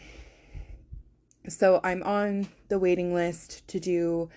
so 1.47 1.79
I'm 1.83 2.03
on 2.03 2.47
the 2.69 2.79
waiting 2.79 3.13
list 3.13 3.67
to 3.69 3.79
do 3.79 4.29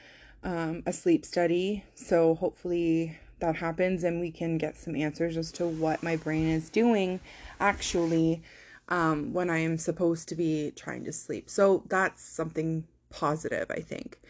um, 0.43 0.83
a 0.87 0.93
sleep 0.93 1.25
study. 1.25 1.85
So 1.95 2.35
hopefully 2.35 3.19
that 3.41 3.57
happens 3.57 4.05
and 4.05 4.21
we 4.21 4.31
can 4.31 4.59
get 4.59 4.77
some 4.77 4.97
answers 4.97 5.37
as 5.37 5.53
to 5.53 5.67
what 5.67 6.03
my 6.03 6.17
brain 6.17 6.47
is 6.49 6.71
doing 6.71 7.21
actually 7.61 8.43
um, 8.89 9.33
when 9.33 9.51
I 9.51 9.59
am 9.59 9.79
supposed 9.79 10.29
to 10.29 10.35
be 10.35 10.73
trying 10.75 11.05
to 11.05 11.13
sleep. 11.13 11.51
So 11.51 11.83
that's 11.89 12.23
something 12.23 12.87
positive, 13.11 13.71
I 13.71 13.81
think. 13.81 14.21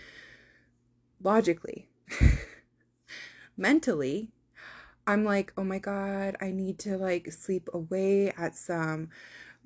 Logically, 1.23 1.89
mentally, 3.57 4.31
I'm 5.07 5.25
like, 5.25 5.53
oh 5.57 5.65
my 5.65 5.79
God, 5.79 6.37
I 6.41 6.51
need 6.51 6.79
to 6.81 6.97
like 6.97 7.31
sleep 7.33 7.69
away 7.73 8.33
at 8.37 8.57
some, 8.57 9.11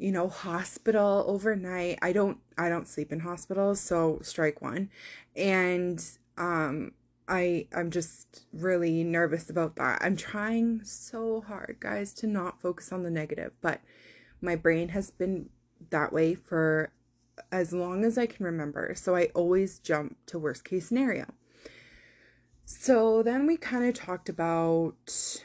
you 0.01 0.11
know, 0.11 0.29
hospital 0.29 1.25
overnight. 1.29 1.99
I 2.03 2.13
don't, 2.13 2.39
I 2.59 2.69
don't 2.69 2.89
sleep 2.89 3.13
in 3.13 3.21
hospitals, 3.21 3.81
so 3.81 4.19
strike 4.23 4.61
one. 4.61 4.91
And, 5.37 6.05
um, 6.39 6.93
I 7.29 7.69
I'm 7.73 7.93
just 7.93 8.47
really 8.53 9.05
nervous 9.05 9.49
about 9.49 9.77
that. 9.77 10.01
I'm 10.03 10.17
trying 10.17 10.83
so 10.83 11.43
hard, 11.43 11.77
guys, 11.79 12.13
to 12.15 12.27
not 12.27 12.61
focus 12.61 12.93
on 12.93 13.05
the 13.05 13.11
negative, 13.11 13.53
but 13.61 13.81
my 14.41 14.57
brain 14.57 14.89
has 14.89 15.13
been 15.13 15.49
that 15.91 16.13
way 16.13 16.35
for 16.35 16.91
as 17.53 17.73
long 17.73 18.05
as 18.05 18.19
I 18.19 18.27
can 18.27 18.45
remember. 18.45 18.95
So 18.97 19.15
I 19.15 19.27
always 19.35 19.79
jump 19.79 20.17
to 20.27 20.41
worst 20.41 20.65
case 20.65 20.89
scenario. 20.89 21.27
So 22.65 23.23
then 23.23 23.47
we 23.47 23.57
kind 23.57 23.85
of 23.85 23.95
talked 23.95 24.29
about 24.29 25.41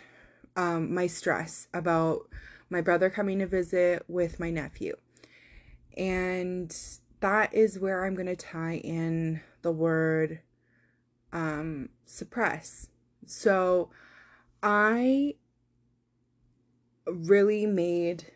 um, 0.55 0.93
my 0.93 1.07
stress 1.07 1.67
about 1.73 2.27
my 2.75 2.81
brother 2.81 3.09
coming 3.09 3.39
to 3.39 3.47
visit 3.47 4.03
with 4.09 4.37
my 4.37 4.49
nephew. 4.49 4.97
And 5.95 6.75
that 7.21 7.53
is 7.53 7.79
where 7.79 8.03
I'm 8.03 8.15
going 8.15 8.25
to 8.25 8.35
tie 8.35 8.81
in 8.83 9.39
the 9.61 9.71
word 9.71 10.41
um, 11.31 11.87
suppress. 12.05 12.89
So 13.25 13.91
I 14.61 15.35
really 17.05 17.65
made 17.65 18.33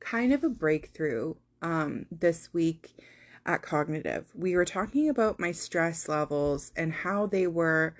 kind 0.00 0.32
of 0.32 0.42
a 0.42 0.48
breakthrough 0.48 1.34
um, 1.60 2.06
this 2.10 2.54
week 2.54 2.96
at 3.44 3.60
Cognitive. 3.60 4.28
We 4.34 4.56
were 4.56 4.64
talking 4.64 5.10
about 5.10 5.38
my 5.38 5.52
stress 5.52 6.08
levels 6.08 6.72
and 6.74 6.90
how 6.90 7.26
they 7.26 7.46
were 7.46 7.94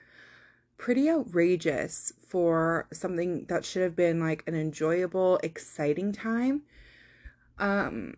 pretty 0.76 1.08
outrageous 1.08 2.12
for 2.18 2.86
something 2.92 3.46
that 3.46 3.64
should 3.64 3.82
have 3.82 3.96
been 3.96 4.20
like 4.20 4.42
an 4.46 4.54
enjoyable, 4.54 5.38
exciting 5.42 6.12
time. 6.12 6.62
Um, 7.58 8.14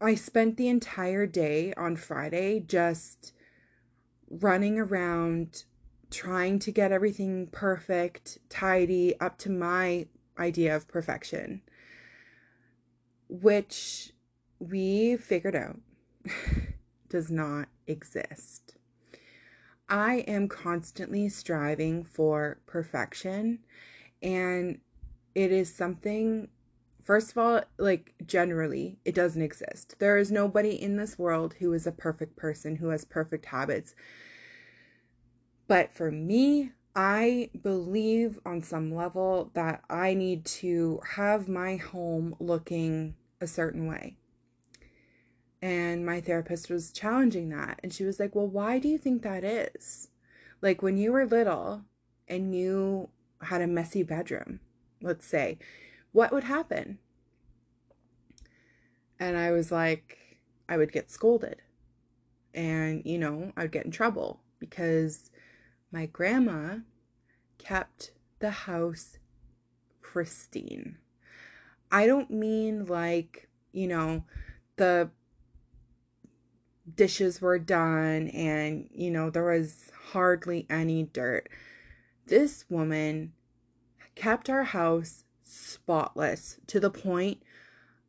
I 0.00 0.14
spent 0.14 0.56
the 0.56 0.68
entire 0.68 1.26
day 1.26 1.72
on 1.76 1.96
Friday 1.96 2.60
just 2.60 3.32
running 4.28 4.78
around 4.78 5.64
trying 6.10 6.58
to 6.60 6.70
get 6.70 6.92
everything 6.92 7.48
perfect, 7.48 8.38
tidy, 8.48 9.18
up 9.20 9.38
to 9.38 9.50
my 9.50 10.06
idea 10.38 10.74
of 10.74 10.88
perfection, 10.88 11.62
which 13.28 14.12
we 14.58 15.16
figured 15.16 15.56
out 15.56 15.80
does 17.08 17.30
not 17.30 17.68
exist. 17.86 18.76
I 19.88 20.24
am 20.26 20.48
constantly 20.48 21.28
striving 21.28 22.04
for 22.04 22.58
perfection, 22.66 23.60
and 24.22 24.78
it 25.34 25.52
is 25.52 25.74
something, 25.74 26.48
first 27.02 27.32
of 27.32 27.38
all, 27.38 27.60
like 27.78 28.14
generally, 28.24 28.98
it 29.04 29.14
doesn't 29.14 29.42
exist. 29.42 29.96
There 29.98 30.16
is 30.16 30.32
nobody 30.32 30.70
in 30.70 30.96
this 30.96 31.18
world 31.18 31.54
who 31.60 31.72
is 31.72 31.86
a 31.86 31.92
perfect 31.92 32.36
person, 32.36 32.76
who 32.76 32.88
has 32.88 33.04
perfect 33.04 33.46
habits. 33.46 33.94
But 35.66 35.92
for 35.92 36.10
me, 36.10 36.72
I 36.96 37.50
believe 37.60 38.38
on 38.46 38.62
some 38.62 38.94
level 38.94 39.50
that 39.54 39.82
I 39.90 40.14
need 40.14 40.44
to 40.46 41.00
have 41.16 41.48
my 41.48 41.76
home 41.76 42.36
looking 42.38 43.16
a 43.40 43.46
certain 43.46 43.86
way. 43.86 44.16
And 45.64 46.04
my 46.04 46.20
therapist 46.20 46.68
was 46.68 46.92
challenging 46.92 47.48
that. 47.48 47.80
And 47.82 47.90
she 47.90 48.04
was 48.04 48.20
like, 48.20 48.34
Well, 48.34 48.46
why 48.46 48.78
do 48.78 48.86
you 48.86 48.98
think 48.98 49.22
that 49.22 49.42
is? 49.44 50.08
Like 50.60 50.82
when 50.82 50.98
you 50.98 51.10
were 51.10 51.24
little 51.24 51.84
and 52.28 52.54
you 52.54 53.08
had 53.40 53.62
a 53.62 53.66
messy 53.66 54.02
bedroom, 54.02 54.60
let's 55.00 55.26
say, 55.26 55.56
what 56.12 56.32
would 56.32 56.44
happen? 56.44 56.98
And 59.18 59.38
I 59.38 59.52
was 59.52 59.72
like, 59.72 60.18
I 60.68 60.76
would 60.76 60.92
get 60.92 61.10
scolded. 61.10 61.62
And, 62.52 63.00
you 63.06 63.16
know, 63.16 63.50
I'd 63.56 63.72
get 63.72 63.86
in 63.86 63.90
trouble 63.90 64.40
because 64.58 65.30
my 65.90 66.04
grandma 66.04 66.80
kept 67.56 68.12
the 68.38 68.50
house 68.50 69.16
pristine. 70.02 70.98
I 71.90 72.06
don't 72.06 72.30
mean 72.30 72.84
like, 72.84 73.48
you 73.72 73.88
know, 73.88 74.24
the 74.76 75.08
dishes 76.92 77.40
were 77.40 77.58
done 77.58 78.28
and, 78.28 78.88
you 78.92 79.10
know, 79.10 79.30
there 79.30 79.44
was 79.44 79.90
hardly 80.10 80.66
any 80.68 81.04
dirt. 81.04 81.48
This 82.26 82.64
woman 82.68 83.32
kept 84.14 84.48
our 84.48 84.64
house 84.64 85.24
spotless 85.42 86.58
to 86.66 86.80
the 86.80 86.90
point 86.90 87.42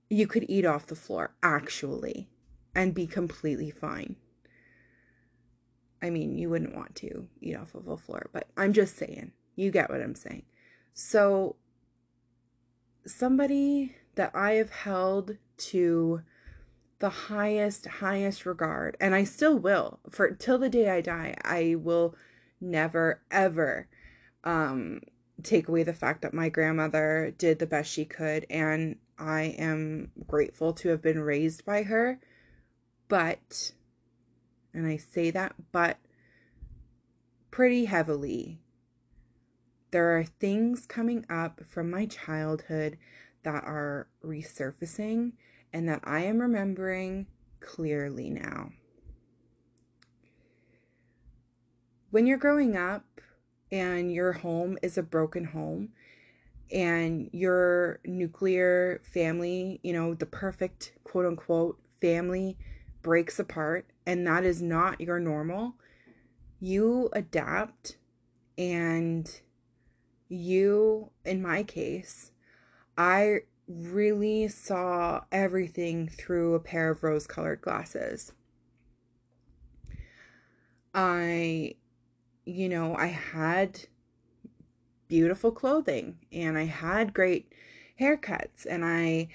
you 0.09 0.27
could 0.27 0.45
eat 0.47 0.65
off 0.65 0.88
the 0.88 0.95
floor, 0.95 1.33
actually, 1.41 2.29
and 2.73 2.93
be 2.93 3.07
completely 3.07 3.71
fine. 3.71 4.15
I 6.01 6.09
mean, 6.09 6.38
you 6.38 6.49
wouldn't 6.49 6.75
want 6.75 6.95
to 6.97 7.27
eat 7.41 7.55
off 7.55 7.73
of 7.73 7.88
a 7.88 7.97
floor, 7.97 8.29
but 8.31 8.47
I'm 8.55 8.73
just 8.73 8.95
saying, 8.97 9.31
you 9.55 9.71
get 9.71 9.89
what 9.89 10.01
I'm 10.01 10.15
saying. 10.15 10.43
So, 10.93 11.55
somebody 13.07 13.95
that 14.15 14.31
I 14.35 14.53
have 14.53 14.69
held 14.69 15.38
to 15.57 16.21
the 16.99 17.10
highest, 17.10 17.86
highest 17.86 18.45
regard, 18.45 18.95
and 18.99 19.13
I 19.13 19.23
still 19.23 19.58
will 19.58 19.99
for 20.10 20.31
till 20.31 20.58
the 20.58 20.69
day 20.69 20.89
I 20.89 21.01
die, 21.01 21.36
I 21.43 21.75
will 21.75 22.15
never, 22.62 23.21
ever 23.31 23.88
um, 24.43 25.01
take 25.43 25.67
away 25.67 25.84
the 25.84 25.93
fact 25.93 26.21
that 26.21 26.34
my 26.34 26.49
grandmother 26.49 27.34
did 27.38 27.60
the 27.60 27.65
best 27.65 27.91
she 27.91 28.05
could, 28.05 28.45
and 28.49 28.97
I 29.17 29.55
am 29.58 30.12
grateful 30.27 30.73
to 30.73 30.89
have 30.89 31.01
been 31.01 31.19
raised 31.19 31.65
by 31.65 31.84
her. 31.84 32.19
But, 33.08 33.73
and 34.73 34.88
I 34.88 34.97
say 34.97 35.31
that, 35.31 35.53
but 35.71 35.97
pretty 37.51 37.86
heavily. 37.86 38.60
There 39.91 40.17
are 40.17 40.25
things 40.25 40.86
coming 40.86 41.25
up 41.29 41.62
from 41.65 41.89
my 41.89 42.05
childhood 42.05 42.97
that 43.43 43.63
are 43.63 44.08
resurfacing 44.23 45.34
and 45.75 45.89
that 45.89 45.99
I 46.05 46.21
am 46.21 46.39
remembering 46.39 47.27
clearly 47.59 48.29
now. 48.29 48.69
When 52.11 52.25
you're 52.25 52.38
growing 52.38 52.77
up 52.77 53.03
and 53.73 54.09
your 54.09 54.31
home 54.31 54.77
is 54.81 54.97
a 54.97 55.03
broken 55.03 55.43
home 55.43 55.89
and 56.71 57.29
your 57.33 57.99
nuclear 58.05 59.01
family, 59.03 59.81
you 59.83 59.91
know, 59.91 60.13
the 60.13 60.25
perfect 60.25 60.93
quote 61.03 61.25
unquote 61.25 61.77
family 61.99 62.57
breaks 63.01 63.38
apart 63.38 63.85
and 64.05 64.25
that 64.25 64.45
is 64.45 64.61
not 64.61 65.01
your 65.01 65.19
normal, 65.19 65.73
you 66.61 67.09
adapt 67.11 67.97
and 68.57 69.41
you, 70.29 71.09
in 71.25 71.41
my 71.41 71.63
case, 71.63 72.31
I 72.97 73.39
really 73.67 74.47
saw 74.47 75.23
everything 75.32 76.08
through 76.08 76.54
a 76.54 76.60
pair 76.60 76.91
of 76.91 77.04
rose 77.04 77.28
colored 77.28 77.62
glasses. 77.62 78.34
I 80.93 81.75
you 82.45 82.69
know, 82.69 82.95
I 82.95 83.08
had 83.08 83.88
beautiful 85.08 85.51
clothing 85.51 86.19
and 86.32 86.58
I 86.58 86.65
had 86.65 87.13
great 87.13 87.51
haircuts 87.99 88.65
and 88.69 88.86
I 88.86 89.30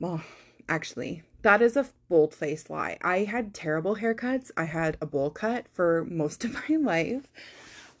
well, 0.00 0.22
actually, 0.68 1.22
that 1.42 1.60
is 1.60 1.76
a 1.76 1.86
bold 2.08 2.34
faced 2.34 2.70
lie. 2.70 2.98
I 3.02 3.24
had 3.24 3.54
terrible 3.54 3.96
haircuts. 3.96 4.50
I 4.56 4.64
had 4.64 4.96
a 5.00 5.06
bowl 5.06 5.30
cut 5.30 5.66
for 5.72 6.04
most 6.08 6.44
of 6.44 6.54
my 6.70 6.76
life, 6.76 7.28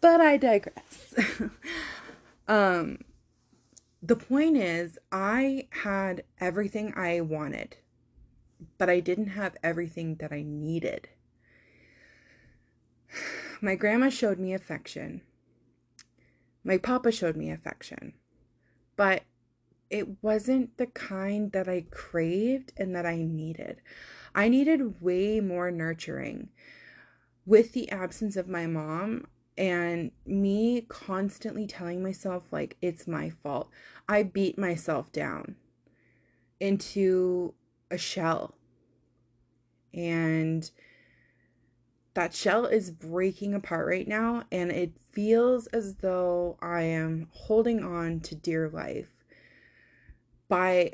but 0.00 0.20
I 0.20 0.36
digress. 0.36 1.14
um, 2.48 2.98
the 4.02 4.16
point 4.16 4.56
is, 4.56 4.98
I 5.10 5.68
had 5.70 6.24
everything 6.40 6.92
I 6.96 7.20
wanted, 7.20 7.76
but 8.76 8.88
I 8.88 9.00
didn't 9.00 9.28
have 9.28 9.56
everything 9.62 10.16
that 10.16 10.32
I 10.32 10.42
needed. 10.42 11.08
My 13.60 13.74
grandma 13.74 14.08
showed 14.08 14.38
me 14.38 14.54
affection. 14.54 15.22
My 16.62 16.78
papa 16.78 17.10
showed 17.10 17.36
me 17.36 17.50
affection. 17.50 18.14
But 18.96 19.22
it 19.90 20.22
wasn't 20.22 20.76
the 20.76 20.86
kind 20.86 21.52
that 21.52 21.68
I 21.68 21.86
craved 21.90 22.72
and 22.76 22.94
that 22.94 23.06
I 23.06 23.22
needed. 23.22 23.80
I 24.34 24.48
needed 24.48 25.00
way 25.00 25.40
more 25.40 25.70
nurturing. 25.70 26.50
With 27.46 27.72
the 27.72 27.90
absence 27.90 28.36
of 28.36 28.48
my 28.48 28.66
mom 28.66 29.26
and 29.58 30.12
me 30.24 30.82
constantly 30.82 31.66
telling 31.66 32.02
myself, 32.02 32.44
like, 32.52 32.76
it's 32.80 33.06
my 33.06 33.28
fault, 33.28 33.68
I 34.08 34.22
beat 34.22 34.56
myself 34.56 35.12
down 35.12 35.56
into 36.60 37.52
a 37.90 37.98
shell. 37.98 38.54
And 39.92 40.70
that 42.14 42.34
shell 42.34 42.66
is 42.66 42.90
breaking 42.90 43.52
apart 43.52 43.86
right 43.86 44.06
now, 44.06 44.44
and 44.52 44.70
it 44.70 44.92
feels 45.12 45.66
as 45.68 45.96
though 45.96 46.56
I 46.62 46.82
am 46.82 47.28
holding 47.32 47.82
on 47.82 48.20
to 48.20 48.34
dear 48.34 48.68
life 48.68 49.10
by 50.48 50.92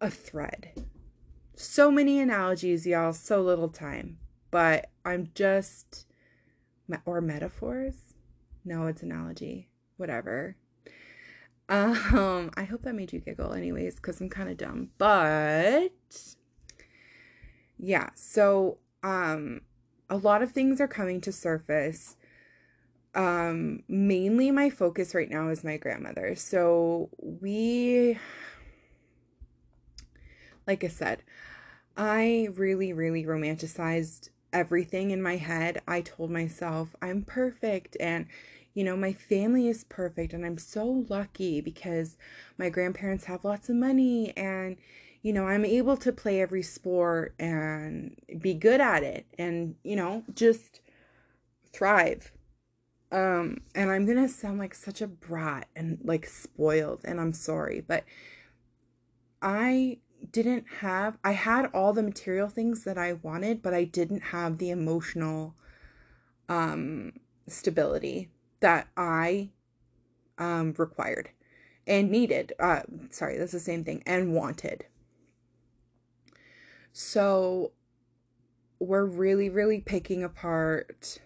a 0.00 0.10
thread. 0.10 0.72
So 1.54 1.90
many 1.90 2.20
analogies, 2.20 2.86
y'all, 2.86 3.12
so 3.12 3.40
little 3.40 3.68
time. 3.68 4.18
But 4.50 4.90
I'm 5.04 5.30
just, 5.34 6.06
or 7.04 7.20
metaphors? 7.20 8.14
No, 8.64 8.86
it's 8.86 9.02
analogy. 9.02 9.68
Whatever. 9.96 10.56
Um, 11.68 12.50
I 12.56 12.64
hope 12.64 12.82
that 12.82 12.94
made 12.94 13.12
you 13.12 13.20
giggle, 13.20 13.54
anyways, 13.54 13.96
because 13.96 14.20
I'm 14.20 14.28
kind 14.28 14.48
of 14.48 14.56
dumb. 14.56 14.90
But 14.98 15.92
yeah, 17.78 18.10
so 18.14 18.78
um, 19.02 19.62
a 20.10 20.16
lot 20.16 20.42
of 20.42 20.52
things 20.52 20.80
are 20.80 20.88
coming 20.88 21.20
to 21.22 21.32
surface. 21.32 22.16
Um, 23.14 23.82
mainly 23.88 24.50
my 24.50 24.70
focus 24.70 25.14
right 25.14 25.28
now 25.30 25.48
is 25.48 25.64
my 25.64 25.76
grandmother. 25.76 26.34
So 26.34 27.10
we 27.18 28.18
like 30.66 30.84
I 30.84 30.88
said, 30.88 31.22
I 31.96 32.48
really, 32.54 32.92
really 32.92 33.24
romanticized 33.24 34.30
everything 34.52 35.10
in 35.10 35.22
my 35.22 35.36
head. 35.36 35.82
I 35.86 36.00
told 36.00 36.30
myself 36.30 36.94
I'm 37.00 37.22
perfect 37.22 37.96
and 38.00 38.26
you 38.74 38.84
know, 38.84 38.96
my 38.96 39.12
family 39.12 39.68
is 39.68 39.84
perfect 39.84 40.32
and 40.32 40.46
I'm 40.46 40.56
so 40.56 41.04
lucky 41.08 41.60
because 41.60 42.16
my 42.56 42.70
grandparents 42.70 43.26
have 43.26 43.44
lots 43.44 43.68
of 43.68 43.76
money 43.76 44.32
and 44.36 44.76
you 45.22 45.32
know, 45.32 45.46
I'm 45.46 45.64
able 45.64 45.96
to 45.98 46.12
play 46.12 46.40
every 46.40 46.62
sport 46.62 47.34
and 47.38 48.16
be 48.40 48.54
good 48.54 48.80
at 48.80 49.02
it 49.02 49.26
and 49.38 49.76
you 49.82 49.96
know, 49.96 50.24
just 50.34 50.80
thrive. 51.72 52.32
Um 53.10 53.58
and 53.74 53.90
I'm 53.90 54.06
to 54.06 54.28
sound 54.28 54.58
like 54.58 54.74
such 54.74 55.02
a 55.02 55.06
brat 55.06 55.68
and 55.76 55.98
like 56.02 56.26
spoiled 56.26 57.02
and 57.04 57.20
I'm 57.20 57.34
sorry, 57.34 57.80
but 57.80 58.04
I 59.42 59.98
didn't 60.30 60.66
have 60.80 61.18
I 61.24 61.32
had 61.32 61.66
all 61.74 61.92
the 61.92 62.02
material 62.02 62.48
things 62.48 62.84
that 62.84 62.98
I 62.98 63.14
wanted, 63.14 63.62
but 63.62 63.74
I 63.74 63.84
didn't 63.84 64.24
have 64.24 64.58
the 64.58 64.70
emotional 64.70 65.54
um 66.48 67.14
stability 67.46 68.28
that 68.60 68.88
I 68.96 69.50
um 70.38 70.74
required 70.78 71.30
and 71.86 72.10
needed. 72.10 72.52
Uh 72.58 72.82
sorry, 73.10 73.38
that's 73.38 73.52
the 73.52 73.60
same 73.60 73.84
thing 73.84 74.02
and 74.06 74.34
wanted. 74.34 74.86
So 76.92 77.72
we're 78.78 79.04
really 79.04 79.48
really 79.48 79.80
picking 79.80 80.22
apart 80.22 81.20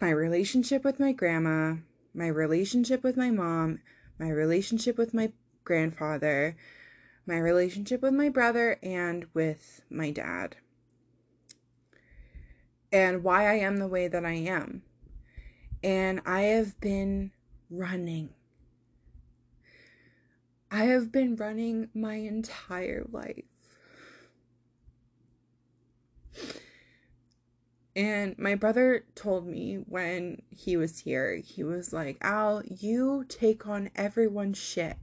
my 0.00 0.10
relationship 0.10 0.84
with 0.84 1.00
my 1.00 1.12
grandma, 1.12 1.76
my 2.14 2.28
relationship 2.28 3.02
with 3.02 3.16
my 3.16 3.30
mom, 3.30 3.80
my 4.18 4.30
relationship 4.30 4.96
with 4.96 5.12
my 5.12 5.32
grandfather, 5.68 6.56
my 7.26 7.36
relationship 7.36 8.00
with 8.00 8.14
my 8.14 8.30
brother, 8.30 8.78
and 8.82 9.26
with 9.34 9.82
my 9.90 10.10
dad. 10.10 10.56
And 12.90 13.22
why 13.22 13.46
I 13.46 13.56
am 13.56 13.76
the 13.76 13.86
way 13.86 14.08
that 14.08 14.24
I 14.24 14.32
am. 14.32 14.82
And 15.84 16.22
I 16.24 16.40
have 16.40 16.80
been 16.80 17.32
running. 17.70 18.30
I 20.70 20.84
have 20.84 21.12
been 21.12 21.36
running 21.36 21.90
my 21.94 22.14
entire 22.14 23.04
life. 23.12 23.44
And 27.94 28.38
my 28.38 28.54
brother 28.54 29.04
told 29.14 29.46
me 29.46 29.74
when 29.74 30.40
he 30.48 30.78
was 30.78 31.00
here, 31.00 31.36
he 31.36 31.62
was 31.62 31.92
like, 31.92 32.16
Al, 32.22 32.62
you 32.64 33.26
take 33.28 33.66
on 33.66 33.90
everyone's 33.96 34.56
shit 34.56 34.96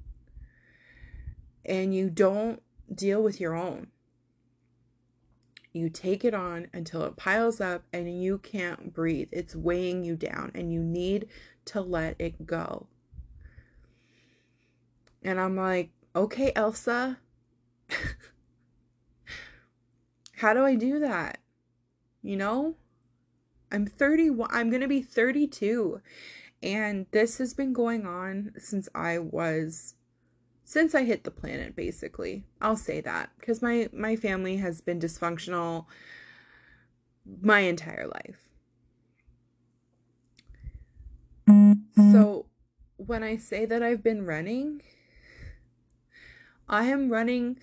and 1.66 1.94
you 1.94 2.10
don't 2.10 2.62
deal 2.94 3.22
with 3.22 3.40
your 3.40 3.56
own. 3.56 3.88
You 5.74 5.90
take 5.90 6.24
it 6.24 6.34
on 6.34 6.68
until 6.74 7.04
it 7.04 7.18
piles 7.18 7.60
up 7.60 7.84
and 7.92 8.24
you 8.24 8.38
can't 8.38 8.94
breathe. 8.94 9.28
It's 9.32 9.56
weighing 9.56 10.06
you 10.06 10.16
down 10.16 10.52
and 10.56 10.72
you 10.72 10.82
need 10.82 11.28
to 11.66 11.82
let 11.82 12.16
it 12.20 12.46
go. 12.46 12.88
And 15.22 15.40
I'm 15.40 15.58
like, 15.58 15.90
okay, 16.16 16.54
Elsa, 16.56 17.18
how 20.38 20.54
do 20.54 20.64
I 20.64 20.76
do 20.76 21.00
that? 21.00 21.40
You 22.22 22.38
know, 22.38 22.76
I'm 23.72 23.86
31, 23.86 24.50
I'm 24.54 24.70
going 24.70 24.82
to 24.82 24.88
be 24.88 25.02
32. 25.02 26.00
And 26.64 27.06
this 27.12 27.38
has 27.40 27.54
been 27.54 27.74
going 27.74 28.06
on 28.06 28.54
since 28.58 28.88
I 28.96 29.20
was 29.20 29.95
since 30.66 30.94
I 30.96 31.04
hit 31.04 31.24
the 31.24 31.32
planet 31.32 31.76
basically. 31.76 32.44
I'll 32.60 32.76
say 32.76 33.00
that 33.02 33.30
because 33.40 33.62
my 33.62 33.88
my 33.94 34.18
family 34.18 34.58
has 34.58 34.82
been 34.82 35.00
dysfunctional 35.00 35.86
my 37.42 37.60
entire 37.60 38.08
life. 38.08 38.50
So 41.96 42.48
when 42.98 43.24
I 43.24 43.38
say 43.38 43.66
that 43.66 43.84
I've 43.84 44.04
been 44.04 44.26
running, 44.26 44.82
I 46.68 46.86
am 46.86 47.10
running 47.10 47.60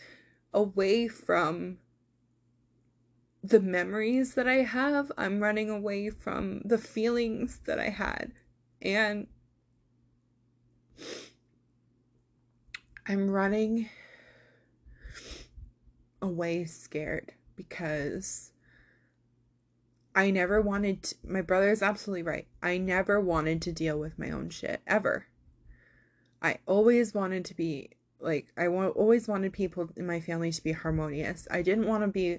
away 0.55 1.09
from 1.09 1.79
the 3.43 3.61
memories 3.61 4.35
that 4.35 4.47
I 4.47 4.63
have. 4.63 5.11
I'm 5.19 5.41
running 5.41 5.69
away 5.69 6.11
from 6.11 6.63
the 6.65 6.79
feelings 6.79 7.61
that 7.67 7.79
I 7.81 7.89
had. 7.89 8.33
And 8.81 9.27
I'm 13.07 13.31
running 13.31 13.89
away 16.21 16.65
scared 16.65 17.33
because 17.57 18.53
I 20.15 20.31
never 20.31 20.61
wanted 20.61 21.03
to, 21.05 21.15
my 21.25 21.41
brother 21.41 21.71
is 21.71 21.83
absolutely 21.83 22.23
right. 22.23 22.47
I 22.63 22.79
never 22.79 23.21
wanted 23.21 23.61
to 23.63 23.73
deal 23.73 23.99
with 23.99 24.19
my 24.19 24.31
own 24.31 24.51
shit 24.51 24.81
ever. 24.87 25.27
I 26.41 26.59
always 26.67 27.15
wanted 27.15 27.45
to 27.47 27.55
be 27.55 27.91
like 28.21 28.47
I 28.57 28.69
always 28.69 29.27
wanted 29.27 29.53
people 29.53 29.91
in 29.97 30.07
my 30.07 30.21
family 30.21 30.53
to 30.53 30.63
be 30.63 30.73
harmonious. 30.73 31.49
I 31.51 31.63
didn't 31.63 31.89
want 31.89 32.05
to 32.05 32.09
be 32.09 32.39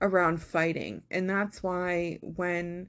around 0.00 0.42
fighting. 0.42 1.02
And 1.10 1.30
that's 1.30 1.62
why 1.62 2.18
when 2.22 2.88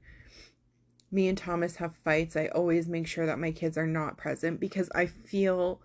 me 1.11 1.28
and 1.28 1.38
Thomas 1.38 1.76
have 1.76 1.95
fights, 2.03 2.36
I 2.36 2.47
always 2.47 2.88
make 2.88 3.05
sure 3.05 3.26
that 3.26 3.38
my 3.38 3.51
kids 3.51 3.78
are 3.78 3.88
not 3.88 4.17
present 4.17 4.59
because 4.59 4.89
I 4.95 5.05
feel 5.05 5.82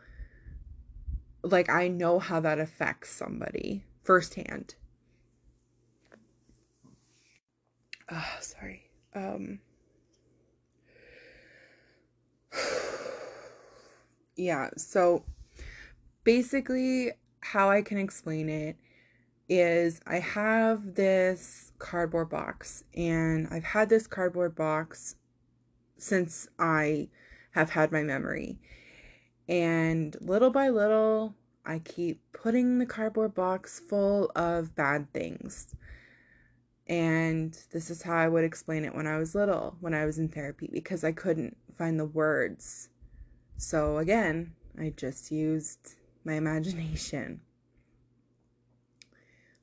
like 1.43 1.69
I 1.69 1.89
know 1.89 2.19
how 2.19 2.41
that 2.41 2.59
affects 2.59 3.11
somebody 3.11 3.85
firsthand. 4.03 4.75
Oh, 8.11 8.37
sorry. 8.41 8.91
Um 9.15 9.61
Yeah, 14.37 14.71
so 14.77 15.25
basically 16.25 17.13
how 17.41 17.71
I 17.71 17.81
can 17.81 17.97
explain 17.97 18.49
it 18.49 18.77
is 19.49 20.01
I 20.07 20.19
have 20.19 20.97
this 20.97 21.73
cardboard 21.79 22.29
box, 22.29 22.85
and 22.95 23.47
I've 23.51 23.65
had 23.65 23.89
this 23.89 24.07
cardboard 24.07 24.55
box 24.57 25.17
since 25.97 26.49
I 26.59 27.09
have 27.53 27.71
had 27.71 27.93
my 27.93 28.03
memory. 28.03 28.59
And 29.49 30.17
little 30.21 30.51
by 30.51 30.69
little, 30.69 31.35
I 31.65 31.79
keep 31.79 32.21
putting 32.33 32.79
the 32.79 32.87
cardboard 32.87 33.35
box 33.35 33.81
full 33.81 34.31
of 34.35 34.75
bad 34.75 35.13
things. 35.13 35.75
And 36.87 37.59
this 37.73 37.91
is 37.91 38.03
how 38.03 38.17
I 38.17 38.29
would 38.29 38.45
explain 38.45 38.85
it 38.85 38.95
when 38.95 39.07
I 39.07 39.19
was 39.19 39.35
little, 39.35 39.77
when 39.81 39.95
I 39.95 40.05
was 40.05 40.19
in 40.19 40.29
therapy, 40.29 40.69
because 40.73 41.03
I 41.03 41.13
couldn't 41.13 41.57
find 41.77 41.99
the 41.99 42.05
words. 42.07 42.89
So 43.57 43.99
again, 43.99 44.53
I 44.79 44.93
just 44.97 45.31
used 45.31 45.95
my 46.25 46.35
imagination. 46.35 47.41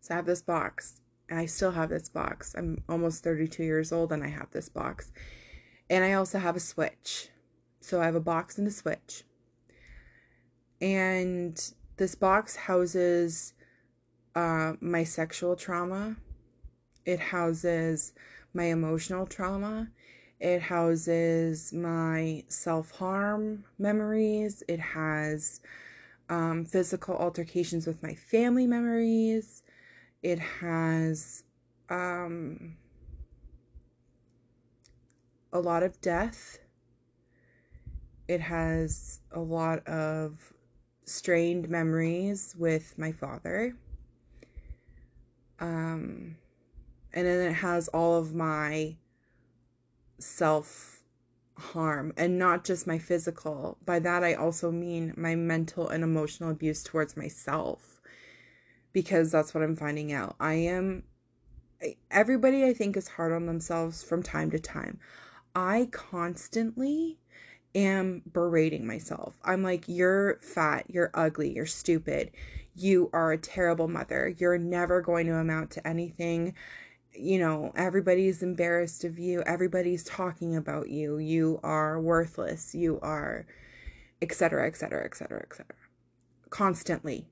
So 0.01 0.13
I 0.13 0.17
have 0.17 0.25
this 0.25 0.41
box. 0.41 0.99
I 1.31 1.45
still 1.45 1.71
have 1.71 1.89
this 1.89 2.09
box. 2.09 2.53
I'm 2.57 2.83
almost 2.89 3.23
32 3.23 3.63
years 3.63 3.91
old 3.91 4.11
and 4.11 4.23
I 4.23 4.27
have 4.27 4.51
this 4.51 4.67
box. 4.67 5.11
And 5.89 6.03
I 6.03 6.13
also 6.13 6.39
have 6.39 6.55
a 6.55 6.61
switch. 6.61 7.29
So 7.79 8.01
I 8.01 8.05
have 8.05 8.15
a 8.15 8.19
box 8.19 8.57
and 8.57 8.67
a 8.67 8.71
switch. 8.71 9.23
And 10.83 11.57
this 11.95 12.13
box 12.13 12.57
houses 12.57 13.53
uh, 14.35 14.73
my 14.81 15.05
sexual 15.05 15.55
trauma, 15.55 16.17
it 17.05 17.21
houses 17.21 18.11
my 18.53 18.65
emotional 18.65 19.25
trauma, 19.25 19.89
it 20.41 20.61
houses 20.61 21.71
my 21.71 22.43
self 22.49 22.91
harm 22.91 23.63
memories, 23.79 24.61
it 24.67 24.81
has 24.81 25.61
um, 26.27 26.65
physical 26.65 27.15
altercations 27.15 27.87
with 27.87 28.03
my 28.03 28.13
family 28.15 28.67
memories, 28.67 29.63
it 30.21 30.39
has 30.39 31.43
um, 31.89 32.75
a 35.53 35.61
lot 35.61 35.81
of 35.81 36.01
death. 36.01 36.59
It 38.27 38.39
has 38.39 39.19
a 39.31 39.39
lot 39.39 39.85
of 39.85 40.52
strained 41.05 41.69
memories 41.69 42.55
with 42.57 42.97
my 42.97 43.11
father. 43.11 43.75
Um, 45.59 46.37
and 47.13 47.27
then 47.27 47.51
it 47.51 47.53
has 47.53 47.87
all 47.89 48.17
of 48.17 48.33
my 48.33 48.95
self 50.17 51.03
harm 51.57 52.13
and 52.17 52.39
not 52.39 52.63
just 52.63 52.87
my 52.87 52.97
physical. 52.97 53.77
By 53.85 53.99
that, 53.99 54.23
I 54.23 54.33
also 54.33 54.71
mean 54.71 55.13
my 55.15 55.35
mental 55.35 55.89
and 55.89 56.03
emotional 56.03 56.49
abuse 56.49 56.83
towards 56.83 57.15
myself 57.15 58.01
because 58.91 59.31
that's 59.31 59.53
what 59.53 59.63
I'm 59.63 59.75
finding 59.75 60.11
out. 60.11 60.35
I 60.39 60.53
am, 60.53 61.03
everybody 62.11 62.65
I 62.65 62.73
think 62.73 62.95
is 62.97 63.07
hard 63.07 63.31
on 63.31 63.45
themselves 63.45 64.03
from 64.03 64.23
time 64.23 64.51
to 64.51 64.59
time. 64.59 64.99
I 65.55 65.89
constantly 65.91 67.19
am 67.75 68.21
berating 68.31 68.85
myself. 68.85 69.37
I'm 69.43 69.63
like, 69.63 69.85
you're 69.87 70.39
fat, 70.41 70.85
you're 70.87 71.11
ugly, 71.13 71.53
you're 71.53 71.65
stupid, 71.65 72.31
you 72.75 73.09
are 73.13 73.31
a 73.31 73.37
terrible 73.37 73.87
mother, 73.87 74.33
you're 74.37 74.57
never 74.57 75.01
going 75.01 75.27
to 75.27 75.35
amount 75.35 75.71
to 75.71 75.87
anything. 75.87 76.55
You 77.15 77.39
know, 77.39 77.71
everybody's 77.75 78.41
embarrassed 78.41 79.03
of 79.03 79.19
you, 79.19 79.43
everybody's 79.45 80.03
talking 80.03 80.55
about 80.55 80.89
you, 80.89 81.17
you 81.17 81.59
are 81.63 81.99
worthless, 81.99 82.73
you 82.73 82.99
are, 83.01 83.45
etc., 84.21 84.67
etc., 84.67 85.05
etc., 85.05 85.41
etc. 85.41 85.75
Constantly. 86.49 87.27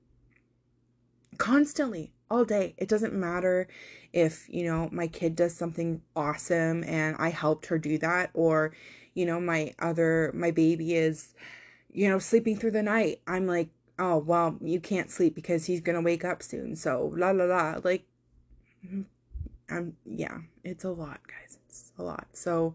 Constantly, 1.38 2.12
all 2.30 2.44
day. 2.44 2.74
It 2.78 2.88
doesn't 2.88 3.14
matter 3.14 3.68
if, 4.12 4.48
you 4.48 4.64
know, 4.64 4.88
my 4.92 5.06
kid 5.06 5.34
does 5.36 5.54
something 5.54 6.02
awesome 6.14 6.84
and 6.84 7.16
I 7.18 7.30
helped 7.30 7.66
her 7.66 7.78
do 7.78 7.98
that, 7.98 8.30
or 8.34 8.72
you 9.14 9.26
know, 9.26 9.40
my 9.40 9.74
other, 9.78 10.30
my 10.34 10.50
baby 10.50 10.94
is, 10.94 11.34
you 11.92 12.08
know, 12.08 12.18
sleeping 12.18 12.56
through 12.56 12.70
the 12.72 12.82
night. 12.82 13.20
I'm 13.26 13.46
like, 13.46 13.68
oh, 13.98 14.18
well, 14.18 14.56
you 14.60 14.80
can't 14.80 15.10
sleep 15.10 15.34
because 15.34 15.66
he's 15.66 15.80
to 15.80 16.00
wake 16.00 16.24
up 16.24 16.42
soon. 16.42 16.76
So, 16.76 17.12
la 17.16 17.30
la 17.30 17.44
la. 17.44 17.80
Like, 17.82 18.04
um, 19.70 19.96
yeah, 20.04 20.38
it's 20.64 20.84
a 20.84 20.90
lot, 20.90 21.20
guys. 21.26 21.58
It's 21.68 21.92
a 21.98 22.02
lot. 22.02 22.28
So, 22.32 22.74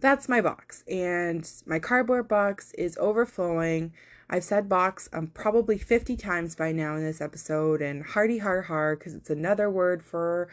that's 0.00 0.28
my 0.28 0.40
box. 0.40 0.82
And 0.88 1.50
my 1.66 1.78
cardboard 1.78 2.28
box 2.28 2.72
is 2.72 2.96
overflowing. 2.98 3.92
I've 4.28 4.44
said 4.44 4.68
box 4.68 5.08
um, 5.12 5.28
probably 5.28 5.76
50 5.76 6.16
times 6.16 6.54
by 6.54 6.72
now 6.72 6.96
in 6.96 7.02
this 7.02 7.20
episode, 7.20 7.82
and 7.82 8.04
hardy 8.04 8.38
har 8.38 8.62
har 8.62 8.96
because 8.96 9.14
it's 9.14 9.30
another 9.30 9.68
word 9.68 10.02
for 10.02 10.48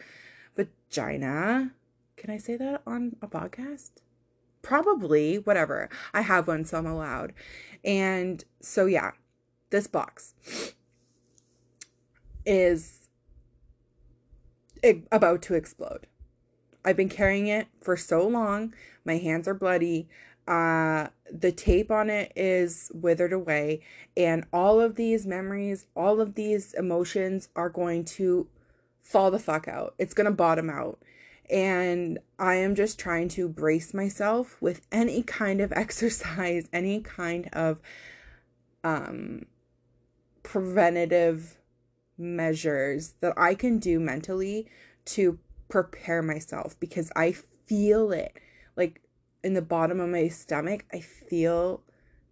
vagina. 0.56 1.70
Can 2.16 2.30
I 2.30 2.38
say 2.38 2.56
that 2.56 2.82
on 2.86 3.16
a 3.22 3.28
podcast? 3.28 3.90
Probably 4.68 5.36
whatever. 5.36 5.88
I 6.12 6.20
have 6.20 6.46
one, 6.46 6.66
so 6.66 6.76
I'm 6.76 6.86
allowed. 6.86 7.32
And 7.82 8.44
so, 8.60 8.84
yeah, 8.84 9.12
this 9.70 9.86
box 9.86 10.34
is 12.44 13.08
about 15.10 15.40
to 15.42 15.54
explode. 15.54 16.06
I've 16.84 16.98
been 16.98 17.08
carrying 17.08 17.46
it 17.46 17.68
for 17.80 17.96
so 17.96 18.28
long. 18.28 18.74
My 19.06 19.16
hands 19.16 19.48
are 19.48 19.54
bloody. 19.54 20.06
Uh, 20.46 21.08
the 21.32 21.52
tape 21.52 21.90
on 21.90 22.10
it 22.10 22.30
is 22.36 22.90
withered 22.94 23.32
away, 23.32 23.80
and 24.18 24.44
all 24.52 24.80
of 24.80 24.96
these 24.96 25.26
memories, 25.26 25.86
all 25.96 26.20
of 26.20 26.34
these 26.34 26.74
emotions 26.74 27.48
are 27.56 27.70
going 27.70 28.04
to 28.04 28.46
fall 29.02 29.30
the 29.30 29.38
fuck 29.38 29.66
out. 29.66 29.94
It's 29.98 30.14
going 30.14 30.26
to 30.26 30.30
bottom 30.30 30.68
out. 30.68 30.98
And 31.50 32.18
I 32.38 32.56
am 32.56 32.74
just 32.74 32.98
trying 32.98 33.28
to 33.30 33.48
brace 33.48 33.94
myself 33.94 34.60
with 34.60 34.86
any 34.92 35.22
kind 35.22 35.60
of 35.60 35.72
exercise, 35.76 36.68
any 36.72 37.00
kind 37.00 37.48
of 37.52 37.80
um, 38.84 39.46
preventative 40.42 41.58
measures 42.16 43.14
that 43.20 43.32
I 43.36 43.54
can 43.54 43.78
do 43.78 44.00
mentally 44.00 44.66
to 45.06 45.38
prepare 45.68 46.22
myself 46.22 46.78
because 46.80 47.10
I 47.14 47.32
feel 47.66 48.12
it 48.12 48.32
like 48.76 49.00
in 49.42 49.54
the 49.54 49.62
bottom 49.62 50.00
of 50.00 50.08
my 50.08 50.28
stomach. 50.28 50.84
I 50.92 51.00
feel 51.00 51.82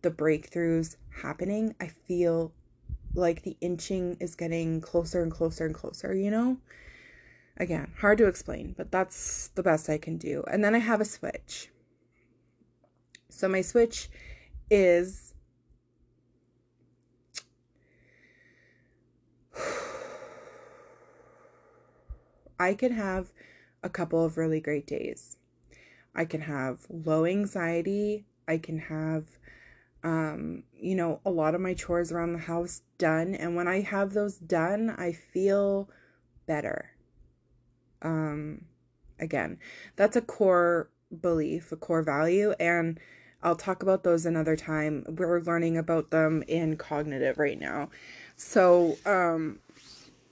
the 0.03 0.11
breakthroughs 0.11 0.97
happening. 1.23 1.75
I 1.81 1.89
feel 1.89 2.53
like 3.14 3.43
the 3.43 3.57
inching 3.61 4.17
is 4.21 4.35
getting 4.35 4.81
closer 4.81 5.23
and 5.23 5.33
closer 5.33 5.64
and 5.67 5.75
closer, 5.75 6.14
you 6.14 6.31
know? 6.31 6.59
Again, 7.59 7.91
hard 8.01 8.19
to 8.19 8.27
explain, 8.27 8.75
but 8.77 8.93
that's 8.93 9.49
the 9.55 9.63
best 9.63 9.89
I 9.89 9.97
can 9.97 10.19
do. 10.19 10.45
And 10.51 10.63
then 10.63 10.75
I 10.75 10.79
have 10.79 11.01
a 11.01 11.07
switch. 11.07 11.71
So 13.31 13.49
my 13.49 13.63
switch 13.63 14.11
is 14.71 15.33
I 22.59 22.75
can 22.75 22.93
have 22.93 23.33
a 23.83 23.89
couple 23.89 24.23
of 24.23 24.37
really 24.37 24.61
great 24.61 24.87
days. 24.87 25.39
I 26.15 26.27
can 26.27 26.43
have 26.43 26.87
low 26.91 27.25
anxiety. 27.25 28.27
I 28.47 28.59
can 28.59 28.79
have, 28.79 29.39
um, 30.03 30.65
you 30.75 30.95
know, 30.95 31.21
a 31.25 31.31
lot 31.31 31.55
of 31.55 31.63
my 31.63 31.73
chores 31.73 32.13
around 32.13 32.35
the 32.35 32.39
house 32.41 32.83
done. 32.99 33.35
And 33.35 33.57
when 33.57 33.67
I 33.69 33.81
have 33.81 34.13
those 34.13 34.37
done, 34.37 34.91
I 34.91 35.13
feel 35.13 35.89
better 36.47 36.96
um 38.07 38.65
again 39.19 39.59
that's 39.97 40.17
a 40.17 40.21
core 40.21 40.89
belief 41.21 41.73
a 41.73 41.77
core 41.77 42.03
value 42.03 42.55
and 42.61 43.01
i'll 43.43 43.57
talk 43.57 43.83
about 43.83 44.03
those 44.03 44.25
another 44.25 44.57
time. 44.57 45.05
We're 45.09 45.41
learning 45.41 45.77
about 45.77 46.11
them 46.11 46.43
in 46.49 46.77
cognitive 46.77 47.39
right 47.39 47.59
now. 47.59 47.91
So 48.37 48.97
um 49.05 49.59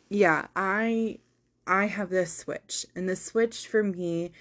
yeah 0.08 0.46
i 0.54 1.18
i 1.66 1.86
have 1.86 2.10
this 2.10 2.36
switch 2.36 2.86
and 2.94 3.08
the 3.08 3.16
switch 3.16 3.66
for 3.66 3.82
me 3.82 4.32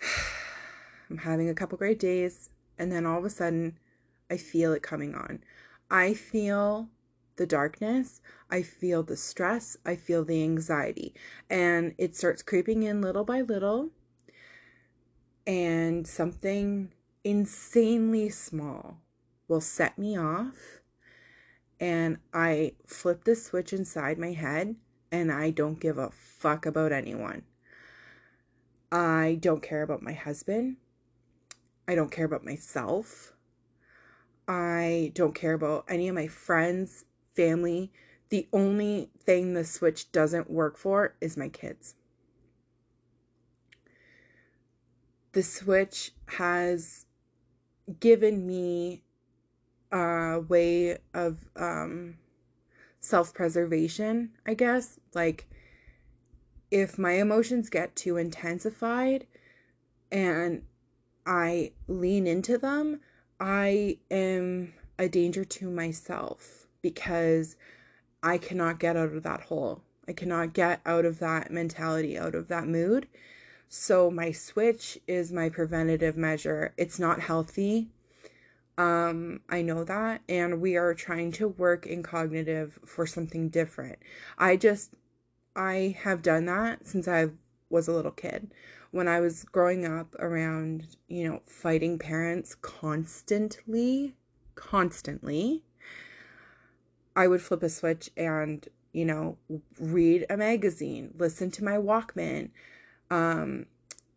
i'm 1.10 1.18
having 1.18 1.48
a 1.48 1.54
couple 1.54 1.78
great 1.78 1.98
days 1.98 2.50
and 2.78 2.92
then 2.92 3.06
all 3.06 3.18
of 3.18 3.24
a 3.24 3.30
sudden 3.30 3.78
i 4.30 4.36
feel 4.36 4.72
it 4.72 4.82
coming 4.82 5.14
on. 5.14 5.42
I 5.90 6.14
feel 6.14 6.88
the 7.36 7.46
darkness, 7.46 8.20
I 8.50 8.62
feel 8.62 9.02
the 9.02 9.16
stress, 9.16 9.76
I 9.84 9.96
feel 9.96 10.24
the 10.24 10.42
anxiety, 10.42 11.14
and 11.48 11.94
it 11.98 12.16
starts 12.16 12.42
creeping 12.42 12.82
in 12.82 13.00
little 13.00 13.24
by 13.24 13.40
little. 13.40 13.90
And 15.46 16.06
something 16.06 16.92
insanely 17.24 18.28
small 18.30 19.00
will 19.48 19.60
set 19.60 19.98
me 19.98 20.16
off, 20.16 20.80
and 21.78 22.18
I 22.32 22.72
flip 22.86 23.24
the 23.24 23.36
switch 23.36 23.72
inside 23.72 24.18
my 24.18 24.32
head, 24.32 24.76
and 25.12 25.30
I 25.30 25.50
don't 25.50 25.80
give 25.80 25.98
a 25.98 26.10
fuck 26.10 26.66
about 26.66 26.92
anyone. 26.92 27.42
I 28.90 29.38
don't 29.40 29.62
care 29.62 29.82
about 29.82 30.02
my 30.02 30.12
husband. 30.12 30.76
I 31.88 31.94
don't 31.94 32.10
care 32.10 32.24
about 32.24 32.44
myself. 32.44 33.32
I 34.48 35.12
don't 35.14 35.34
care 35.34 35.54
about 35.54 35.84
any 35.88 36.08
of 36.08 36.14
my 36.14 36.28
friends, 36.28 37.04
family, 37.36 37.92
The 38.28 38.48
only 38.52 39.10
thing 39.20 39.54
the 39.54 39.64
switch 39.64 40.10
doesn't 40.10 40.50
work 40.50 40.76
for 40.76 41.14
is 41.20 41.36
my 41.36 41.48
kids. 41.48 41.94
The 45.30 45.44
switch 45.44 46.12
has 46.26 47.06
given 48.00 48.46
me 48.46 49.04
a 49.92 50.40
way 50.40 50.98
of 51.14 51.44
um, 51.54 52.16
self 52.98 53.32
preservation, 53.32 54.32
I 54.44 54.54
guess. 54.54 54.98
Like, 55.14 55.46
if 56.70 56.98
my 56.98 57.12
emotions 57.12 57.70
get 57.70 57.94
too 57.94 58.16
intensified 58.16 59.26
and 60.10 60.62
I 61.24 61.72
lean 61.86 62.26
into 62.26 62.58
them, 62.58 63.00
I 63.38 63.98
am 64.10 64.74
a 64.98 65.08
danger 65.08 65.44
to 65.44 65.70
myself 65.70 66.65
because 66.90 67.56
I 68.22 68.38
cannot 68.38 68.78
get 68.78 68.96
out 68.96 69.12
of 69.12 69.24
that 69.24 69.40
hole. 69.40 69.82
I 70.06 70.12
cannot 70.12 70.52
get 70.52 70.80
out 70.86 71.04
of 71.04 71.18
that 71.18 71.50
mentality, 71.50 72.16
out 72.16 72.36
of 72.36 72.46
that 72.46 72.68
mood. 72.68 73.08
So 73.68 74.08
my 74.08 74.30
switch 74.30 74.96
is 75.08 75.32
my 75.32 75.48
preventative 75.48 76.16
measure. 76.16 76.74
It's 76.76 77.00
not 77.00 77.18
healthy. 77.18 77.88
Um, 78.78 79.40
I 79.48 79.62
know 79.62 79.82
that, 79.82 80.20
and 80.28 80.60
we 80.60 80.76
are 80.76 80.94
trying 80.94 81.32
to 81.32 81.48
work 81.48 81.88
in 81.88 82.04
cognitive 82.04 82.78
for 82.84 83.04
something 83.04 83.48
different. 83.48 83.98
I 84.38 84.54
just, 84.56 84.92
I 85.56 85.96
have 86.04 86.22
done 86.22 86.44
that 86.44 86.86
since 86.86 87.08
I 87.08 87.30
was 87.68 87.88
a 87.88 87.92
little 87.92 88.12
kid. 88.12 88.52
When 88.92 89.08
I 89.08 89.18
was 89.18 89.42
growing 89.42 89.84
up 89.84 90.14
around, 90.20 90.96
you 91.08 91.28
know, 91.28 91.40
fighting 91.46 91.98
parents 91.98 92.54
constantly, 92.54 94.14
constantly, 94.54 95.64
I 97.16 97.26
would 97.26 97.42
flip 97.42 97.62
a 97.62 97.68
switch 97.68 98.10
and, 98.16 98.68
you 98.92 99.04
know, 99.04 99.38
read 99.80 100.26
a 100.30 100.36
magazine, 100.36 101.14
listen 101.18 101.50
to 101.52 101.64
my 101.64 101.78
Walkman, 101.78 102.50
um, 103.10 103.66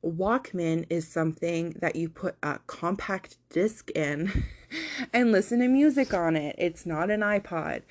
Walkman 0.03 0.85
is 0.89 1.07
something 1.07 1.75
that 1.81 1.95
you 1.95 2.09
put 2.09 2.35
a 2.41 2.59
compact 2.67 3.37
disc 3.49 3.89
in 3.91 4.45
and 5.13 5.31
listen 5.31 5.59
to 5.59 5.67
music 5.67 6.13
on 6.13 6.35
it. 6.35 6.55
It's 6.57 6.85
not 6.85 7.09
an 7.09 7.21
iPod. 7.21 7.81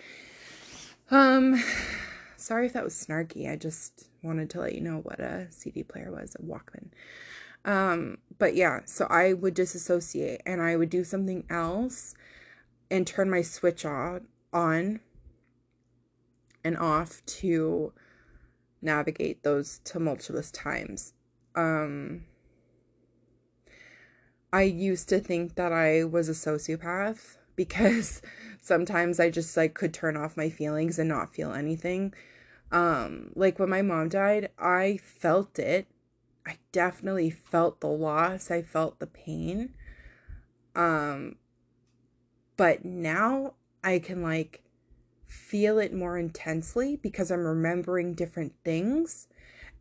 Um 1.11 1.63
sorry 2.37 2.67
if 2.67 2.73
that 2.73 2.85
was 2.85 2.95
snarky. 2.95 3.51
I 3.51 3.57
just 3.57 4.09
wanted 4.23 4.49
to 4.51 4.61
let 4.61 4.75
you 4.75 4.81
know 4.81 4.99
what 4.99 5.21
a 5.21 5.49
CD 5.51 5.83
player 5.83 6.11
was, 6.11 6.35
a 6.39 6.43
Walkman. 6.43 6.89
Um 7.65 8.19
but 8.39 8.55
yeah, 8.55 8.81
so 8.87 9.07
I 9.11 9.35
would 9.35 9.55
disassociate 9.55 10.41
and 10.47 10.63
I 10.63 10.77
would 10.77 10.91
do 10.91 11.05
something 11.05 11.45
else 11.51 12.15
and 12.91 13.07
turn 13.07 13.29
my 13.29 13.43
switch 13.43 13.85
on 13.85 14.27
on 14.53 15.01
and 16.65 16.77
off 16.77 17.25
to 17.27 17.93
navigate 18.81 19.43
those 19.43 19.81
tumultuous 19.85 20.51
times 20.51 21.13
um 21.55 22.25
I 24.53 24.63
used 24.63 25.09
to 25.11 25.21
think 25.21 25.57
that 25.57 25.73
I 25.73 26.05
was 26.05 26.29
a 26.29 26.33
sociopath 26.33 27.37
because 27.57 28.23
sometimes 28.61 29.21
I 29.21 29.31
just 29.31 29.57
like 29.57 29.75
could 29.75 29.93
turn 29.93 30.17
off 30.17 30.37
my 30.37 30.49
feelings 30.49 30.99
and 30.99 31.09
not 31.09 31.35
feel 31.35 31.53
anything. 31.53 32.15
Um 32.71 33.33
like 33.35 33.59
when 33.59 33.69
my 33.69 33.83
mom 33.83 34.09
died, 34.09 34.51
I 34.59 34.99
felt 35.03 35.59
it. 35.59 35.87
I 36.47 36.57
definitely 36.73 37.31
felt 37.31 37.81
the 37.81 37.89
loss. 37.89 38.51
I 38.51 38.63
felt 38.63 39.01
the 39.01 39.07
pain. 39.07 39.75
Um 40.75 41.37
but 42.57 42.85
now 42.85 43.55
I 43.89 43.99
can 44.01 44.23
like 44.23 44.63
feel 45.27 45.79
it 45.79 45.95
more 45.95 46.19
intensely 46.19 46.97
because 46.97 47.31
I'm 47.31 47.47
remembering 47.47 48.13
different 48.13 48.53
things 48.63 49.29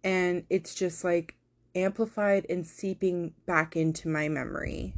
and 0.02 0.46
it's 0.50 0.74
just 0.74 1.04
like 1.04 1.36
amplified 1.76 2.46
and 2.50 2.66
seeping 2.66 3.34
back 3.46 3.76
into 3.76 4.08
my 4.08 4.30
memory. 4.30 4.94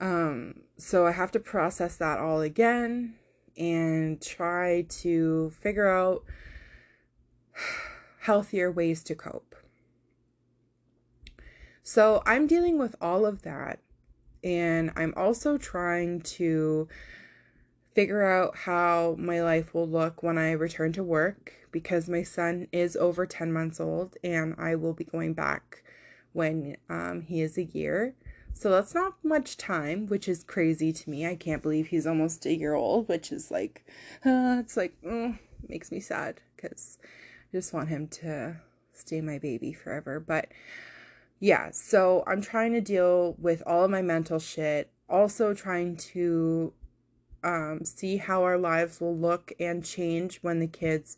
Um, 0.00 0.62
so 0.76 1.04
I 1.06 1.10
have 1.10 1.32
to 1.32 1.40
process 1.40 1.96
that 1.96 2.20
all 2.20 2.40
again 2.40 3.16
and 3.56 4.22
try 4.22 4.86
to 4.88 5.50
figure 5.50 5.88
out 5.88 6.22
healthier 8.20 8.70
ways 8.70 9.02
to 9.04 9.16
cope. 9.16 9.56
So 11.82 12.22
I'm 12.24 12.46
dealing 12.46 12.78
with 12.78 12.94
all 13.00 13.26
of 13.26 13.42
that, 13.42 13.80
and 14.44 14.92
I'm 14.94 15.12
also 15.16 15.58
trying 15.58 16.20
to 16.20 16.86
figure 17.94 18.24
out 18.24 18.56
how 18.58 19.16
my 19.18 19.42
life 19.42 19.74
will 19.74 19.88
look 19.88 20.22
when 20.22 20.38
I 20.38 20.52
return 20.52 20.92
to 20.92 21.02
work 21.02 21.54
because 21.72 22.08
my 22.08 22.22
son 22.22 22.68
is 22.72 22.96
over 22.96 23.26
10 23.26 23.52
months 23.52 23.80
old 23.80 24.16
and 24.22 24.54
I 24.58 24.74
will 24.74 24.92
be 24.92 25.04
going 25.04 25.34
back 25.34 25.82
when 26.32 26.76
um, 26.88 27.22
he 27.22 27.40
is 27.40 27.58
a 27.58 27.64
year. 27.64 28.14
So 28.52 28.70
that's 28.70 28.94
not 28.94 29.14
much 29.22 29.56
time, 29.56 30.06
which 30.06 30.28
is 30.28 30.44
crazy 30.44 30.92
to 30.92 31.10
me. 31.10 31.26
I 31.26 31.34
can't 31.34 31.62
believe 31.62 31.88
he's 31.88 32.06
almost 32.06 32.46
a 32.46 32.54
year 32.54 32.74
old, 32.74 33.08
which 33.08 33.32
is 33.32 33.50
like, 33.50 33.84
uh, 34.24 34.58
it's 34.60 34.76
like, 34.76 34.94
mm, 35.02 35.38
makes 35.68 35.90
me 35.90 36.00
sad 36.00 36.40
because 36.56 36.98
I 37.52 37.56
just 37.56 37.72
want 37.72 37.88
him 37.88 38.08
to 38.08 38.56
stay 38.92 39.20
my 39.20 39.38
baby 39.38 39.72
forever. 39.72 40.20
But 40.20 40.48
yeah, 41.38 41.70
so 41.72 42.22
I'm 42.26 42.42
trying 42.42 42.72
to 42.72 42.80
deal 42.80 43.34
with 43.38 43.62
all 43.66 43.84
of 43.84 43.90
my 43.90 44.02
mental 44.02 44.38
shit, 44.38 44.90
also 45.08 45.54
trying 45.54 45.96
to 45.96 46.72
um, 47.42 47.84
see 47.84 48.18
how 48.18 48.42
our 48.42 48.58
lives 48.58 49.00
will 49.00 49.16
look 49.16 49.52
and 49.58 49.84
change 49.84 50.38
when 50.42 50.58
the 50.60 50.66
kids 50.66 51.16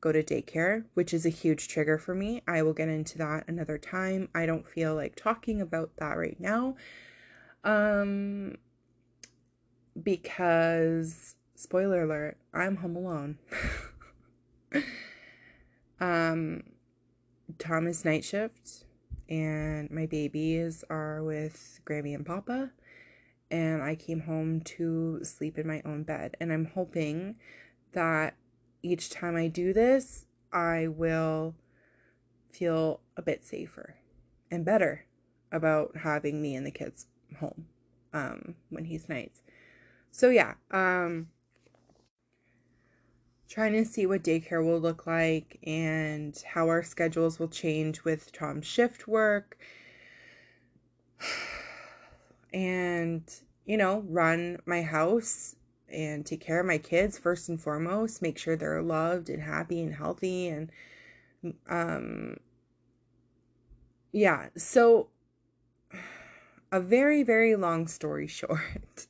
go 0.00 0.12
to 0.12 0.22
daycare, 0.22 0.84
which 0.94 1.14
is 1.14 1.24
a 1.24 1.30
huge 1.30 1.66
trigger 1.66 1.96
for 1.96 2.14
me. 2.14 2.42
I 2.46 2.62
will 2.62 2.74
get 2.74 2.88
into 2.88 3.16
that 3.18 3.44
another 3.48 3.78
time. 3.78 4.28
I 4.34 4.44
don't 4.44 4.66
feel 4.66 4.94
like 4.94 5.16
talking 5.16 5.60
about 5.60 5.96
that 5.96 6.18
right 6.18 6.38
now. 6.38 6.76
Um 7.64 8.56
because 10.02 11.36
spoiler 11.54 12.02
alert, 12.02 12.36
I'm 12.52 12.76
home 12.76 12.96
alone. 12.96 13.38
um 16.00 16.64
Tom 17.58 17.86
is 17.86 18.04
night 18.04 18.24
shift 18.24 18.84
and 19.28 19.90
my 19.90 20.04
babies 20.04 20.84
are 20.90 21.22
with 21.22 21.80
Grammy 21.86 22.14
and 22.14 22.26
Papa 22.26 22.72
and 23.50 23.82
I 23.82 23.94
came 23.94 24.20
home 24.20 24.60
to 24.60 25.20
sleep 25.22 25.58
in 25.58 25.66
my 25.66 25.82
own 25.84 26.02
bed 26.02 26.36
and 26.40 26.52
I'm 26.52 26.66
hoping 26.66 27.36
that 27.92 28.34
each 28.82 29.10
time 29.10 29.36
I 29.36 29.48
do 29.48 29.72
this, 29.72 30.26
I 30.52 30.88
will 30.88 31.54
feel 32.50 33.00
a 33.16 33.22
bit 33.22 33.44
safer 33.44 33.96
and 34.50 34.64
better 34.64 35.06
about 35.50 35.98
having 35.98 36.42
me 36.42 36.54
and 36.54 36.66
the 36.66 36.70
kids 36.70 37.06
home 37.38 37.66
um, 38.12 38.54
when 38.70 38.84
he's 38.84 39.08
nights. 39.08 39.42
So 40.10 40.30
yeah, 40.30 40.54
um, 40.70 41.28
trying 43.48 43.72
to 43.72 43.84
see 43.84 44.06
what 44.06 44.22
daycare 44.22 44.64
will 44.64 44.80
look 44.80 45.06
like 45.06 45.58
and 45.64 46.40
how 46.54 46.68
our 46.68 46.82
schedules 46.82 47.38
will 47.38 47.48
change 47.48 48.04
with 48.04 48.32
Tom's 48.32 48.66
shift 48.66 49.06
work. 49.08 49.58
And, 52.54 53.22
you 53.66 53.76
know, 53.76 54.04
run 54.08 54.60
my 54.64 54.80
house 54.82 55.56
and 55.88 56.24
take 56.24 56.40
care 56.40 56.60
of 56.60 56.66
my 56.66 56.78
kids 56.78 57.18
first 57.18 57.48
and 57.48 57.60
foremost, 57.60 58.22
make 58.22 58.38
sure 58.38 58.56
they're 58.56 58.82
loved 58.82 59.28
and 59.28 59.42
happy 59.42 59.82
and 59.82 59.94
healthy 59.94 60.48
and 60.48 60.70
um 61.68 62.38
yeah, 64.12 64.48
so 64.56 65.08
a 66.72 66.80
very 66.80 67.22
very 67.22 67.56
long 67.56 67.86
story 67.86 68.26
short. 68.40 69.06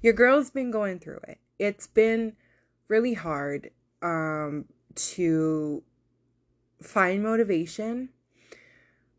Your 0.00 0.12
girl's 0.12 0.50
been 0.50 0.70
going 0.70 0.98
through 0.98 1.20
it. 1.28 1.38
It's 1.58 1.86
been 1.86 2.34
really 2.88 3.14
hard 3.14 3.70
um 4.02 4.66
to 4.94 5.82
find 6.80 7.22
motivation 7.22 8.10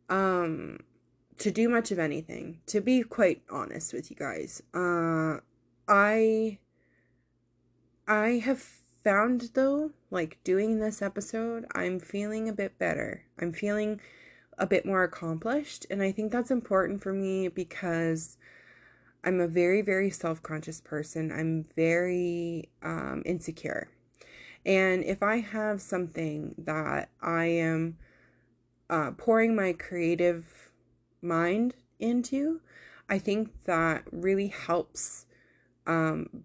um 0.10 0.80
to 1.38 1.52
do 1.52 1.70
much 1.70 1.92
of 1.92 2.00
anything 2.00 2.60
to 2.66 2.82
be 2.82 3.04
quite 3.04 3.42
honest 3.50 3.94
with 3.94 4.10
you 4.10 4.16
guys 4.16 4.62
uh 4.74 5.38
i 5.88 6.58
I 8.08 8.38
have 8.44 8.60
found 9.04 9.52
though, 9.54 9.92
like 10.12 10.40
doing 10.44 10.80
this 10.80 11.02
episode, 11.02 11.66
I'm 11.74 12.00
feeling 12.00 12.48
a 12.48 12.54
bit 12.54 12.78
better. 12.78 13.24
I'm 13.40 13.52
feeling 13.52 14.00
a 14.58 14.68
bit 14.68 14.86
more 14.86 15.04
accomplished. 15.04 15.86
And 15.90 16.04
I 16.04 16.12
think 16.12 16.32
that's 16.32 16.52
important 16.52 17.02
for 17.02 17.14
me 17.14 17.48
because 17.48 18.38
I'm 19.24 19.40
a 19.40 19.48
very, 19.48 19.82
very 19.82 20.12
self 20.12 20.44
conscious 20.44 20.82
person. 20.82 21.32
I'm 21.32 21.66
very 21.76 22.70
um, 22.84 23.24
insecure. 23.26 23.90
And 24.66 25.04
if 25.04 25.24
I 25.24 25.40
have 25.40 25.82
something 25.82 26.56
that 26.60 27.10
I 27.22 27.46
am 27.46 27.98
uh, 28.90 29.12
pouring 29.12 29.56
my 29.56 29.74
creative 29.74 30.65
mind 31.26 31.74
into, 32.00 32.62
I 33.10 33.20
think 33.20 33.52
that 33.66 34.04
really 34.12 34.48
helps 34.48 35.26
um, 35.86 36.44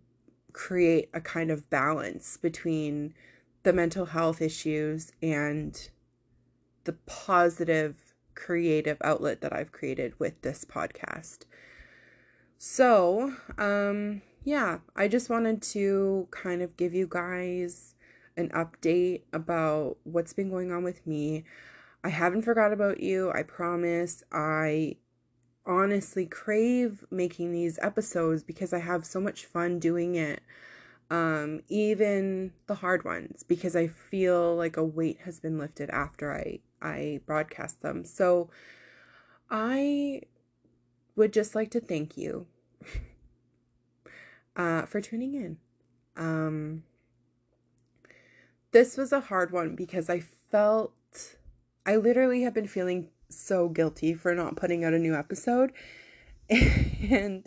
create 0.52 1.08
a 1.14 1.20
kind 1.20 1.50
of 1.50 1.68
balance 1.70 2.36
between 2.36 3.14
the 3.62 3.72
mental 3.72 4.06
health 4.06 4.40
issues 4.40 5.12
and 5.22 5.90
the 6.84 6.92
positive 7.06 8.14
creative 8.34 8.96
outlet 9.02 9.42
that 9.42 9.52
I've 9.52 9.72
created 9.72 10.18
with 10.18 10.40
this 10.42 10.64
podcast. 10.64 11.40
So, 12.58 13.34
um, 13.58 14.22
yeah, 14.44 14.78
I 14.96 15.08
just 15.08 15.30
wanted 15.30 15.62
to 15.62 16.28
kind 16.30 16.62
of 16.62 16.76
give 16.76 16.94
you 16.94 17.06
guys 17.08 17.94
an 18.36 18.48
update 18.50 19.22
about 19.32 19.98
what's 20.04 20.32
been 20.32 20.50
going 20.50 20.72
on 20.72 20.82
with 20.82 21.06
me. 21.06 21.44
I 22.03 22.09
haven't 22.09 22.42
forgot 22.42 22.72
about 22.72 23.01
you. 23.01 23.30
I 23.32 23.42
promise. 23.42 24.22
I 24.32 24.96
honestly 25.66 26.26
crave 26.26 27.05
making 27.11 27.53
these 27.53 27.78
episodes 27.82 28.42
because 28.42 28.72
I 28.72 28.78
have 28.78 29.05
so 29.05 29.20
much 29.20 29.44
fun 29.44 29.78
doing 29.78 30.14
it. 30.14 30.42
Um, 31.11 31.62
even 31.68 32.53
the 32.66 32.76
hard 32.76 33.05
ones 33.05 33.42
because 33.42 33.74
I 33.74 33.88
feel 33.88 34.55
like 34.55 34.76
a 34.76 34.84
weight 34.84 35.18
has 35.24 35.40
been 35.40 35.59
lifted 35.59 35.90
after 35.90 36.32
I 36.32 36.61
I 36.80 37.20
broadcast 37.26 37.82
them. 37.82 38.05
So 38.05 38.48
I 39.51 40.22
would 41.16 41.32
just 41.32 41.55
like 41.55 41.70
to 41.72 41.80
thank 41.80 42.16
you 42.16 42.46
uh, 44.57 44.86
for 44.86 45.01
tuning 45.01 45.34
in. 45.34 45.59
Um, 46.16 46.84
this 48.70 48.96
was 48.96 49.12
a 49.12 49.20
hard 49.20 49.51
one 49.51 49.74
because 49.74 50.09
I 50.09 50.20
felt 50.20 51.36
I 51.86 51.96
literally 51.96 52.42
have 52.42 52.54
been 52.54 52.66
feeling 52.66 53.08
so 53.28 53.68
guilty 53.68 54.14
for 54.14 54.34
not 54.34 54.56
putting 54.56 54.84
out 54.84 54.92
a 54.92 54.98
new 54.98 55.14
episode 55.14 55.72
and 56.50 57.46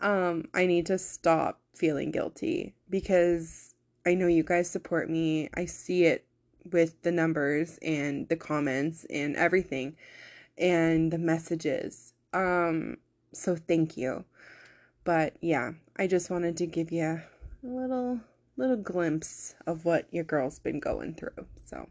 um 0.00 0.44
I 0.54 0.66
need 0.66 0.86
to 0.86 0.98
stop 0.98 1.60
feeling 1.74 2.10
guilty 2.10 2.74
because 2.88 3.74
I 4.06 4.14
know 4.14 4.26
you 4.26 4.42
guys 4.42 4.68
support 4.68 5.08
me. 5.08 5.48
I 5.54 5.64
see 5.64 6.04
it 6.04 6.26
with 6.70 7.02
the 7.02 7.12
numbers 7.12 7.78
and 7.82 8.28
the 8.28 8.36
comments 8.36 9.06
and 9.10 9.36
everything 9.36 9.96
and 10.56 11.12
the 11.12 11.18
messages. 11.18 12.12
Um 12.32 12.98
so 13.32 13.56
thank 13.56 13.96
you. 13.96 14.24
But 15.04 15.36
yeah, 15.40 15.72
I 15.96 16.06
just 16.06 16.30
wanted 16.30 16.56
to 16.58 16.66
give 16.66 16.92
you 16.92 17.04
a 17.04 17.66
little 17.66 18.20
little 18.56 18.76
glimpse 18.76 19.54
of 19.66 19.84
what 19.84 20.06
your 20.12 20.24
girl's 20.24 20.58
been 20.58 20.80
going 20.80 21.14
through. 21.14 21.46
So, 21.66 21.88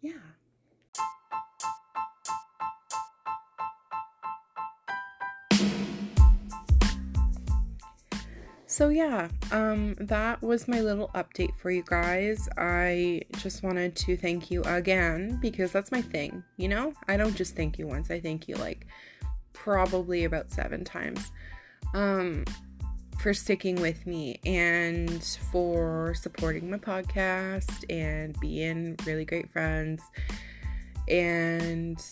yeah. 0.00 0.29
So 8.80 8.88
yeah, 8.88 9.28
um 9.52 9.92
that 10.00 10.40
was 10.40 10.66
my 10.66 10.80
little 10.80 11.10
update 11.14 11.54
for 11.54 11.70
you 11.70 11.82
guys. 11.86 12.48
I 12.56 13.20
just 13.36 13.62
wanted 13.62 13.94
to 13.96 14.16
thank 14.16 14.50
you 14.50 14.62
again 14.62 15.38
because 15.42 15.70
that's 15.70 15.92
my 15.92 16.00
thing, 16.00 16.42
you 16.56 16.68
know? 16.68 16.94
I 17.06 17.18
don't 17.18 17.36
just 17.36 17.54
thank 17.54 17.78
you 17.78 17.86
once. 17.86 18.10
I 18.10 18.20
thank 18.20 18.48
you 18.48 18.54
like 18.54 18.86
probably 19.52 20.24
about 20.24 20.50
7 20.50 20.82
times. 20.84 21.30
Um 21.92 22.46
for 23.18 23.34
sticking 23.34 23.76
with 23.82 24.06
me 24.06 24.40
and 24.46 25.22
for 25.52 26.14
supporting 26.14 26.70
my 26.70 26.78
podcast 26.78 27.84
and 27.90 28.34
being 28.40 28.96
really 29.04 29.26
great 29.26 29.52
friends. 29.52 30.00
And 31.06 32.02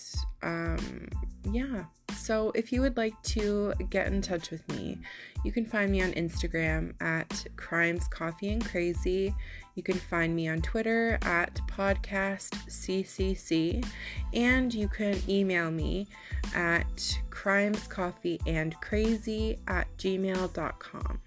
um, 0.43 1.09
yeah, 1.51 1.85
so 2.19 2.51
if 2.55 2.73
you 2.73 2.81
would 2.81 2.97
like 2.97 3.21
to 3.23 3.73
get 3.91 4.09
in 4.09 4.21
touch 4.21 4.51
with 4.51 4.69
me, 4.69 4.99
you 5.45 5.53
can 5.53 5.65
find 5.65 5.93
me 5.93 6.03
on 6.03 6.11
Instagram 6.13 6.93
at 7.01 7.47
Crimes 7.57 8.09
Coffee 8.09 8.53
and 8.53 8.65
Crazy. 8.65 9.35
You 9.77 9.83
can 9.83 9.97
find 9.97 10.35
me 10.35 10.49
on 10.49 10.61
Twitter 10.61 11.19
at 11.23 11.61
Podcast 11.69 12.51
CCC. 12.69 13.87
and 14.35 14.75
you 14.75 14.89
can 14.89 15.17
email 15.29 15.71
me 15.71 16.09
at 16.55 17.19
crimescoffeeandcrazy 17.31 19.59
at 19.69 19.87
gmail.com. 19.97 21.21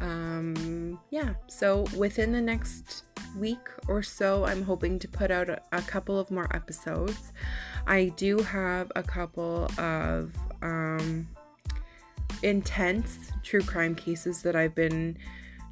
Um, 0.00 1.00
yeah, 1.10 1.34
so 1.48 1.84
within 1.96 2.32
the 2.32 2.40
next 2.40 3.04
week 3.36 3.68
or 3.88 4.02
so, 4.02 4.44
I'm 4.44 4.62
hoping 4.62 4.98
to 5.00 5.08
put 5.08 5.30
out 5.30 5.48
a, 5.48 5.60
a 5.72 5.82
couple 5.82 6.18
of 6.18 6.30
more 6.30 6.48
episodes. 6.54 7.32
I 7.88 8.12
do 8.16 8.38
have 8.40 8.92
a 8.94 9.02
couple 9.02 9.70
of 9.78 10.30
um, 10.60 11.26
intense 12.42 13.32
true 13.42 13.62
crime 13.62 13.94
cases 13.94 14.42
that 14.42 14.54
I've 14.54 14.74
been 14.74 15.16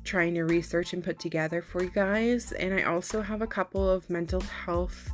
trying 0.02 0.34
to 0.34 0.44
research 0.44 0.94
and 0.94 1.04
put 1.04 1.18
together 1.18 1.60
for 1.60 1.82
you 1.82 1.90
guys. 1.90 2.52
And 2.52 2.72
I 2.72 2.84
also 2.84 3.20
have 3.20 3.42
a 3.42 3.46
couple 3.46 3.88
of 3.88 4.08
mental 4.08 4.40
health 4.40 5.10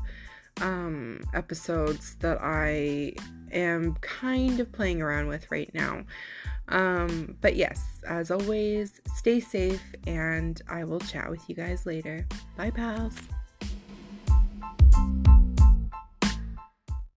um, 0.61 1.20
episodes 1.34 2.14
that 2.20 2.38
I 2.40 3.14
am 3.50 3.94
kind 3.96 4.61
of 4.61 4.70
playing 4.70 5.03
around 5.03 5.26
with 5.26 5.50
right 5.50 5.70
now. 5.74 6.05
Um, 6.68 7.36
but 7.40 7.57
yes, 7.57 8.00
as 8.07 8.30
always, 8.30 9.00
stay 9.16 9.40
safe 9.40 9.82
and 10.07 10.62
I 10.68 10.84
will 10.84 11.00
chat 11.00 11.28
with 11.28 11.40
you 11.48 11.57
guys 11.57 11.84
later. 11.84 12.26
Bye, 12.57 12.70
pals. 12.70 13.16